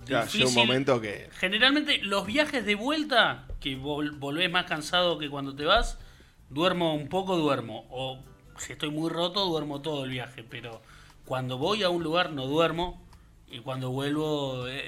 Ya, 0.05 0.25
llega 0.27 0.47
un 0.47 0.53
momento 0.53 1.01
que. 1.01 1.29
Generalmente 1.39 1.97
los 2.03 2.27
viajes 2.27 2.65
de 2.65 2.75
vuelta, 2.75 3.47
que 3.59 3.77
vol- 3.77 4.17
volvés 4.19 4.51
más 4.51 4.65
cansado 4.65 5.17
que 5.17 5.29
cuando 5.29 5.55
te 5.55 5.65
vas, 5.65 5.97
duermo 6.49 6.93
un 6.93 7.09
poco, 7.09 7.37
duermo. 7.37 7.87
O 7.89 8.19
si 8.59 8.73
estoy 8.73 8.91
muy 8.91 9.09
roto, 9.09 9.45
duermo 9.45 9.81
todo 9.81 10.05
el 10.05 10.11
viaje. 10.11 10.43
Pero 10.43 10.83
cuando 11.25 11.57
voy 11.57 11.81
a 11.81 11.89
un 11.89 12.03
lugar 12.03 12.31
no 12.31 12.45
duermo. 12.45 13.03
Y 13.47 13.59
cuando 13.59 13.89
vuelvo, 13.91 14.67
eh, 14.67 14.81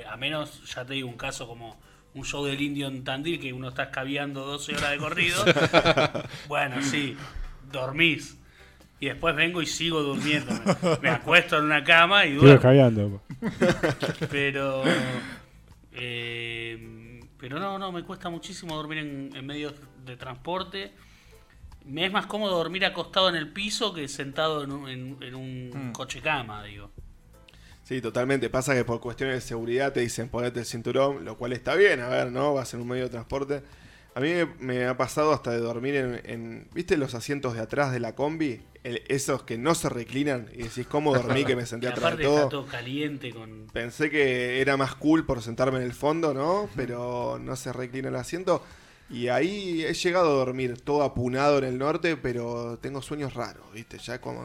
eh, 0.00 0.04
a 0.08 0.16
menos, 0.16 0.62
ya 0.74 0.84
te 0.84 0.94
digo, 0.94 1.08
un 1.08 1.16
caso 1.16 1.46
como 1.48 1.80
un 2.14 2.24
show 2.24 2.44
del 2.44 2.60
indio 2.60 2.86
en 2.86 3.02
Tandil, 3.02 3.40
que 3.40 3.52
uno 3.52 3.68
está 3.68 3.84
escabeando 3.84 4.44
12 4.46 4.76
horas 4.76 4.90
de 4.92 4.98
corrido. 4.98 5.44
bueno, 6.48 6.80
sí, 6.82 7.16
dormís. 7.72 8.38
Y 9.04 9.08
después 9.08 9.36
vengo 9.36 9.60
y 9.60 9.66
sigo 9.66 10.02
durmiendo. 10.02 10.50
Me, 10.82 10.98
me 11.02 11.10
acuesto 11.10 11.58
en 11.58 11.64
una 11.64 11.84
cama 11.84 12.24
y 12.24 12.30
Sigo 12.30 12.40
duermo. 12.44 13.22
Pero. 14.30 14.82
eh, 15.92 17.20
pero 17.38 17.58
no, 17.60 17.78
no, 17.78 17.92
me 17.92 18.02
cuesta 18.02 18.30
muchísimo 18.30 18.74
dormir 18.74 18.98
en, 18.98 19.30
en 19.34 19.44
medios 19.46 19.74
de 20.06 20.16
transporte. 20.16 20.92
Me 21.84 22.06
es 22.06 22.12
más 22.12 22.24
cómodo 22.24 22.56
dormir 22.56 22.86
acostado 22.86 23.28
en 23.28 23.34
el 23.36 23.48
piso 23.52 23.92
que 23.92 24.08
sentado 24.08 24.64
en 24.64 24.72
un, 24.72 24.88
en- 24.88 25.16
en 25.20 25.34
un 25.34 25.88
Mm. 25.90 25.92
coche 25.92 26.22
cama, 26.22 26.64
digo. 26.64 26.90
Sí, 27.82 28.00
totalmente. 28.00 28.48
Pasa 28.48 28.74
que 28.74 28.86
por 28.86 29.00
cuestiones 29.00 29.34
de 29.36 29.40
seguridad 29.42 29.92
te 29.92 30.00
dicen 30.00 30.30
ponete 30.30 30.60
el 30.60 30.64
cinturón, 30.64 31.26
lo 31.26 31.36
cual 31.36 31.52
está 31.52 31.74
bien, 31.74 32.00
a 32.00 32.08
ver, 32.08 32.32
¿no? 32.32 32.54
Vas 32.54 32.72
en 32.72 32.80
un 32.80 32.88
medio 32.88 33.04
de 33.04 33.10
transporte. 33.10 33.62
A 34.14 34.20
mí 34.20 34.30
me, 34.60 34.86
ha 34.86 34.96
pasado 34.96 35.32
hasta 35.32 35.50
de 35.50 35.58
dormir 35.58 35.96
en, 35.96 36.20
en- 36.24 36.68
¿Viste 36.72 36.96
los 36.96 37.14
asientos 37.14 37.54
de 37.54 37.60
atrás 37.60 37.92
de 37.92 37.98
la 38.00 38.14
combi? 38.14 38.60
El- 38.84 39.02
esos 39.08 39.42
que 39.42 39.58
no 39.58 39.74
se 39.74 39.88
reclinan 39.88 40.48
y 40.52 40.62
decís, 40.64 40.86
¿cómo 40.86 41.14
dormí 41.14 41.44
que 41.44 41.56
me 41.56 41.66
senté 41.66 41.88
atrás 41.88 42.16
de 42.16 42.24
está 42.24 42.36
todo? 42.42 42.48
todo 42.48 42.66
caliente 42.66 43.30
con. 43.32 43.66
Pensé 43.72 44.10
que 44.10 44.60
era 44.60 44.76
más 44.76 44.94
cool 44.94 45.26
por 45.26 45.42
sentarme 45.42 45.78
en 45.78 45.84
el 45.84 45.94
fondo, 45.94 46.32
¿no? 46.32 46.68
Pero 46.76 47.38
no 47.40 47.56
se 47.56 47.72
reclina 47.72 48.08
el 48.08 48.16
asiento. 48.16 48.62
Y 49.14 49.28
ahí 49.28 49.84
he 49.84 49.94
llegado 49.94 50.26
a 50.32 50.34
dormir 50.44 50.80
todo 50.80 51.02
apunado 51.04 51.58
en 51.58 51.64
el 51.64 51.78
norte, 51.78 52.16
pero 52.16 52.78
tengo 52.82 53.00
sueños 53.00 53.34
raros, 53.34 53.64
¿viste? 53.72 53.96
Ya 53.98 54.20
como... 54.20 54.44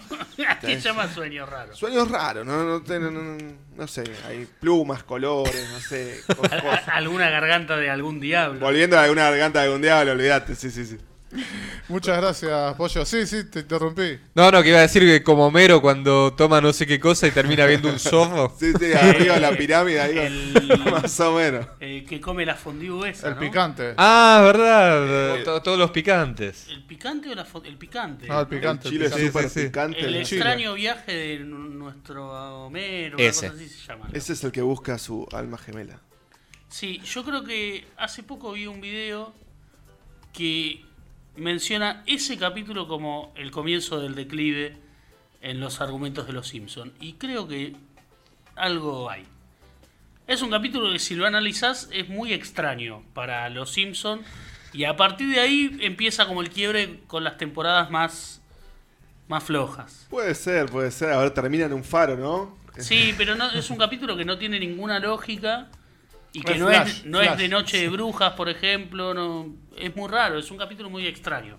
¿Qué 0.60 0.80
llama 0.80 1.12
sueño 1.12 1.44
raro? 1.44 1.74
Sueños 1.76 2.10
raros, 2.10 2.46
no, 2.46 2.64
no, 2.64 2.80
no, 2.80 3.10
no- 3.10 3.36
no 3.76 3.86
sé, 3.86 4.04
hay 4.26 4.46
plumas, 4.58 5.02
colores, 5.02 5.68
no 5.70 5.80
sé. 5.80 6.20
co- 6.26 6.42
A- 6.50 6.56
a- 6.56 6.62
cosas. 6.62 6.88
alguna 6.88 7.28
garganta 7.28 7.76
de 7.76 7.90
algún 7.90 8.18
diablo. 8.20 8.60
Volviendo 8.60 8.96
a 8.98 9.02
alguna 9.02 9.24
garganta 9.28 9.58
de 9.60 9.66
algún 9.66 9.82
diablo, 9.82 10.12
olvídate, 10.12 10.54
sí, 10.54 10.70
sí, 10.70 10.86
sí. 10.86 10.96
Muchas 11.88 12.16
gracias, 12.18 12.74
Pollo. 12.76 13.04
Sí, 13.04 13.26
sí, 13.26 13.44
te 13.50 13.60
interrumpí. 13.60 14.18
No, 14.34 14.50
no, 14.50 14.62
que 14.62 14.68
iba 14.70 14.78
a 14.78 14.82
decir 14.82 15.02
que 15.02 15.22
como 15.22 15.46
Homero 15.46 15.80
cuando 15.82 16.32
toma 16.34 16.60
no 16.60 16.72
sé 16.72 16.86
qué 16.86 16.98
cosa 17.00 17.26
y 17.26 17.30
termina 17.32 17.66
viendo 17.66 17.88
un 17.88 17.98
zorro. 17.98 18.54
Sí, 18.58 18.72
sí, 18.78 18.92
arriba 18.92 19.34
de 19.34 19.40
la 19.40 19.50
pirámide, 19.56 20.00
ahí 20.00 20.16
El, 20.18 20.80
más 20.90 21.18
o 21.20 21.34
menos. 21.34 21.66
el 21.80 22.04
que 22.06 22.20
come 22.20 22.46
la 22.46 22.54
fondue 22.54 23.10
esa, 23.10 23.28
El 23.28 23.34
¿no? 23.34 23.40
picante. 23.40 23.94
Ah, 23.96 24.40
verdad. 24.44 25.42
To- 25.44 25.62
Todos 25.62 25.78
los 25.78 25.90
picantes. 25.90 26.68
¿El 26.68 26.84
picante 26.84 27.28
o 27.30 27.34
la 27.34 27.46
El 27.64 27.76
picante. 27.76 28.26
No, 28.28 28.40
el 28.40 28.46
picante. 28.46 28.88
el 28.88 28.92
chile 28.94 29.06
es 29.06 29.12
picante. 29.12 29.26
súper 29.32 29.50
sí, 29.50 29.60
sí. 29.60 29.66
picante. 29.66 30.00
El 30.00 30.16
extraño 30.16 30.74
viaje 30.74 31.12
de 31.12 31.38
nuestro 31.40 32.64
Homero, 32.66 33.16
una 33.16 33.26
Ese. 33.26 33.48
cosa 33.48 33.56
así 33.58 33.68
se 33.68 33.86
llama. 33.86 34.06
¿no? 34.08 34.16
Ese 34.16 34.32
es 34.32 34.44
el 34.44 34.52
que 34.52 34.62
busca 34.62 34.94
a 34.94 34.98
su 34.98 35.26
alma 35.32 35.58
gemela. 35.58 36.00
Sí, 36.68 37.00
yo 37.04 37.24
creo 37.24 37.44
que 37.44 37.84
hace 37.96 38.22
poco 38.22 38.52
vi 38.52 38.66
un 38.66 38.80
video 38.80 39.34
que 40.32 40.84
menciona 41.36 42.02
ese 42.06 42.36
capítulo 42.38 42.88
como 42.88 43.32
el 43.36 43.50
comienzo 43.50 44.00
del 44.00 44.14
declive 44.14 44.76
en 45.40 45.60
los 45.60 45.80
argumentos 45.80 46.26
de 46.26 46.32
los 46.32 46.48
Simpsons. 46.48 46.92
Y 47.00 47.14
creo 47.14 47.46
que 47.46 47.74
algo 48.54 49.10
hay. 49.10 49.24
Es 50.26 50.42
un 50.42 50.50
capítulo 50.50 50.92
que 50.92 50.98
si 50.98 51.14
lo 51.14 51.26
analizás 51.26 51.88
es 51.92 52.08
muy 52.08 52.32
extraño 52.32 53.02
para 53.14 53.48
los 53.48 53.70
Simpsons. 53.70 54.26
Y 54.72 54.84
a 54.84 54.96
partir 54.96 55.28
de 55.32 55.40
ahí 55.40 55.78
empieza 55.80 56.26
como 56.26 56.42
el 56.42 56.50
quiebre 56.50 57.00
con 57.06 57.22
las 57.22 57.38
temporadas 57.38 57.90
más, 57.90 58.42
más 59.28 59.44
flojas. 59.44 60.06
Puede 60.10 60.34
ser, 60.34 60.66
puede 60.66 60.90
ser. 60.90 61.12
A 61.12 61.18
ver, 61.18 61.30
termina 61.30 61.66
en 61.66 61.72
un 61.72 61.84
faro, 61.84 62.16
¿no? 62.16 62.56
Sí, 62.78 63.14
pero 63.16 63.36
no, 63.36 63.50
es 63.52 63.70
un 63.70 63.78
capítulo 63.78 64.16
que 64.16 64.24
no 64.24 64.36
tiene 64.36 64.60
ninguna 64.60 64.98
lógica 64.98 65.68
y 66.38 66.40
que 66.42 66.54
no, 66.56 66.66
flash, 66.68 66.88
es, 66.88 67.04
no 67.06 67.20
es 67.20 67.36
de 67.38 67.48
Noche 67.48 67.78
de 67.78 67.88
Brujas, 67.88 68.32
por 68.34 68.48
ejemplo. 68.48 69.14
No, 69.14 69.46
es 69.76 69.94
muy 69.96 70.08
raro, 70.08 70.38
es 70.38 70.50
un 70.50 70.58
capítulo 70.58 70.90
muy 70.90 71.06
extraño. 71.06 71.56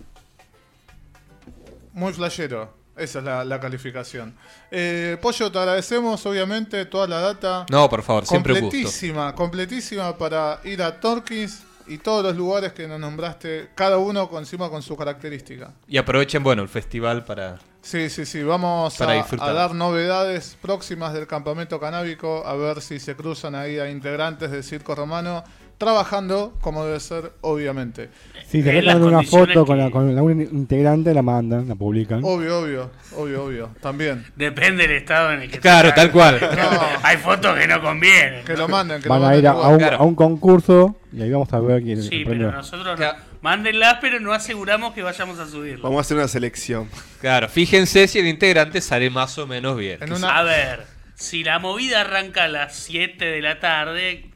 Muy 1.92 2.12
flashero. 2.12 2.76
Esa 2.96 3.20
es 3.20 3.24
la, 3.24 3.44
la 3.44 3.60
calificación. 3.60 4.34
Eh, 4.72 5.16
Pollo, 5.22 5.52
te 5.52 5.58
agradecemos, 5.58 6.24
obviamente, 6.26 6.84
toda 6.86 7.06
la 7.06 7.20
data. 7.20 7.64
No, 7.70 7.88
por 7.88 8.02
favor, 8.02 8.26
siempre 8.26 8.54
gusto. 8.54 8.66
completísima, 8.70 9.34
completísima 9.34 10.16
para 10.18 10.60
ir 10.64 10.82
a 10.82 10.98
Torkins 10.98 11.62
y 11.86 11.98
todos 11.98 12.24
los 12.24 12.36
lugares 12.36 12.72
que 12.72 12.88
nos 12.88 12.98
nombraste, 12.98 13.70
cada 13.76 13.98
uno 13.98 14.28
con- 14.28 14.40
encima 14.40 14.68
con 14.68 14.82
su 14.82 14.96
característica. 14.96 15.72
Y 15.86 15.96
aprovechen, 15.96 16.42
bueno, 16.42 16.62
el 16.62 16.68
festival 16.68 17.24
para... 17.24 17.58
Sí, 17.80 18.10
sí, 18.10 18.26
sí, 18.26 18.42
vamos 18.42 19.00
a 19.00 19.52
dar 19.52 19.74
novedades 19.74 20.58
próximas 20.60 21.14
del 21.14 21.26
campamento 21.26 21.78
canábico, 21.80 22.44
a 22.44 22.54
ver 22.54 22.82
si 22.82 22.98
se 22.98 23.16
cruzan 23.16 23.54
ahí 23.54 23.78
a 23.78 23.88
integrantes 23.88 24.50
del 24.50 24.64
Circo 24.64 24.94
Romano, 24.94 25.44
trabajando 25.78 26.54
como 26.60 26.84
debe 26.84 27.00
ser, 27.00 27.32
obviamente. 27.40 28.10
Si 28.48 28.62
se 28.62 28.72
las 28.82 28.94
sacan 28.94 29.02
una 29.08 29.22
foto 29.22 29.64
con, 29.64 29.76
que- 29.78 29.84
la, 29.84 29.90
con 29.90 30.08
algún 30.16 30.40
integrante, 30.42 31.14
la 31.14 31.22
mandan, 31.22 31.68
la 31.68 31.74
publican. 31.74 32.20
Obvio, 32.24 32.60
obvio, 32.60 32.90
obvio, 33.16 33.44
obvio, 33.44 33.70
también. 33.80 34.24
Depende 34.36 34.86
del 34.88 34.96
estado 34.98 35.32
en 35.32 35.42
el 35.42 35.50
que 35.50 35.58
Claro, 35.60 35.92
tal 35.94 36.10
cual. 36.10 36.38
No, 36.56 36.70
Hay 37.02 37.16
fotos 37.18 37.56
que 37.58 37.66
no 37.66 37.80
convienen. 37.80 38.44
que 38.44 38.56
lo 38.56 38.68
manden, 38.68 39.00
que 39.00 39.08
Van 39.08 39.20
lo 39.20 39.26
a 39.26 39.28
manden 39.30 39.44
ir 39.44 39.48
a, 39.48 39.52
a 39.52 39.68
un, 39.68 39.78
Claro. 39.78 39.96
a 39.98 40.02
un 40.02 40.14
concurso 40.14 40.96
y 41.12 41.22
ahí 41.22 41.30
vamos 41.30 41.52
a 41.52 41.60
ver 41.60 41.82
quién 41.82 42.02
Sí, 42.02 42.16
el 42.22 42.24
pero 42.26 42.52
nosotros 42.52 42.86
no. 42.86 42.96
Claro. 42.96 43.18
Mándenlas, 43.40 43.98
pero 44.00 44.18
no 44.18 44.32
aseguramos 44.32 44.92
que 44.94 45.02
vayamos 45.02 45.38
a 45.38 45.46
subirlo. 45.46 45.84
Vamos 45.84 45.98
a 45.98 46.00
hacer 46.00 46.16
una 46.16 46.26
selección. 46.26 46.88
Claro, 47.20 47.48
fíjense 47.48 48.08
si 48.08 48.18
el 48.18 48.26
integrante 48.26 48.80
sale 48.80 49.10
más 49.10 49.38
o 49.38 49.46
menos 49.46 49.76
bien. 49.76 50.02
En 50.02 50.12
una- 50.12 50.36
A 50.38 50.42
ver, 50.42 50.84
si 51.14 51.44
la 51.44 51.60
movida 51.60 52.00
arranca 52.00 52.44
a 52.44 52.48
las 52.48 52.74
7 52.76 53.24
de 53.24 53.40
la 53.40 53.60
tarde, 53.60 54.26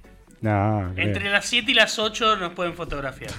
No, 0.43 0.93
entre 0.97 1.31
las 1.31 1.47
7 1.47 1.71
y 1.71 1.75
las 1.75 1.99
8 1.99 2.37
nos 2.37 2.53
pueden 2.53 2.75
fotografiar. 2.75 3.33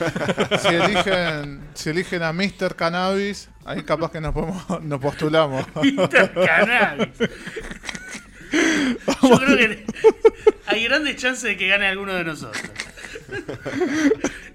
Si 0.62 0.68
eligen, 0.68 1.60
si 1.74 1.90
eligen 1.90 2.22
a 2.22 2.32
Mr. 2.32 2.74
Cannabis, 2.74 3.50
ahí 3.66 3.82
capaz 3.82 4.10
que 4.10 4.18
nos, 4.18 4.32
podemos, 4.32 4.82
nos 4.82 4.98
postulamos. 4.98 5.66
Cannabis. 6.46 7.08
Yo 9.22 9.38
creo 9.38 9.56
que 9.58 9.84
hay 10.66 10.84
grandes 10.84 11.16
chances 11.16 11.42
de 11.42 11.56
que 11.58 11.68
gane 11.68 11.86
alguno 11.86 12.14
de 12.14 12.24
nosotros. 12.24 12.62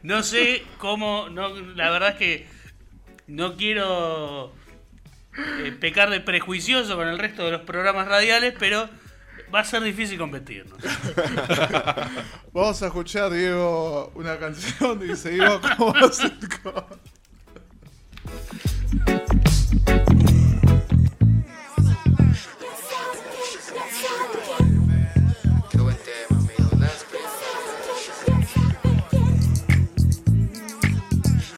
No 0.02 0.24
sé 0.24 0.64
cómo, 0.80 1.30
no, 1.30 1.50
la 1.50 1.92
verdad 1.92 2.10
es 2.10 2.16
que 2.16 2.48
no 3.28 3.56
quiero 3.56 4.54
eh, 5.64 5.72
pecar 5.80 6.10
de 6.10 6.22
prejuicioso 6.22 6.96
con 6.96 7.08
el 7.08 7.20
resto 7.20 7.46
de 7.46 7.52
los 7.52 7.62
programas 7.62 8.08
radiales, 8.08 8.54
pero 8.58 8.90
va 9.56 9.62
a 9.62 9.64
ser 9.64 9.82
difícil 9.82 10.18
competirnos. 10.18 10.78
Vamos 12.54 12.82
a 12.84 12.88
escuchar, 12.88 13.32
Diego, 13.32 14.12
una 14.16 14.38
canción 14.38 15.10
y 15.10 15.16
seguimos 15.16 15.62
con 15.78 15.96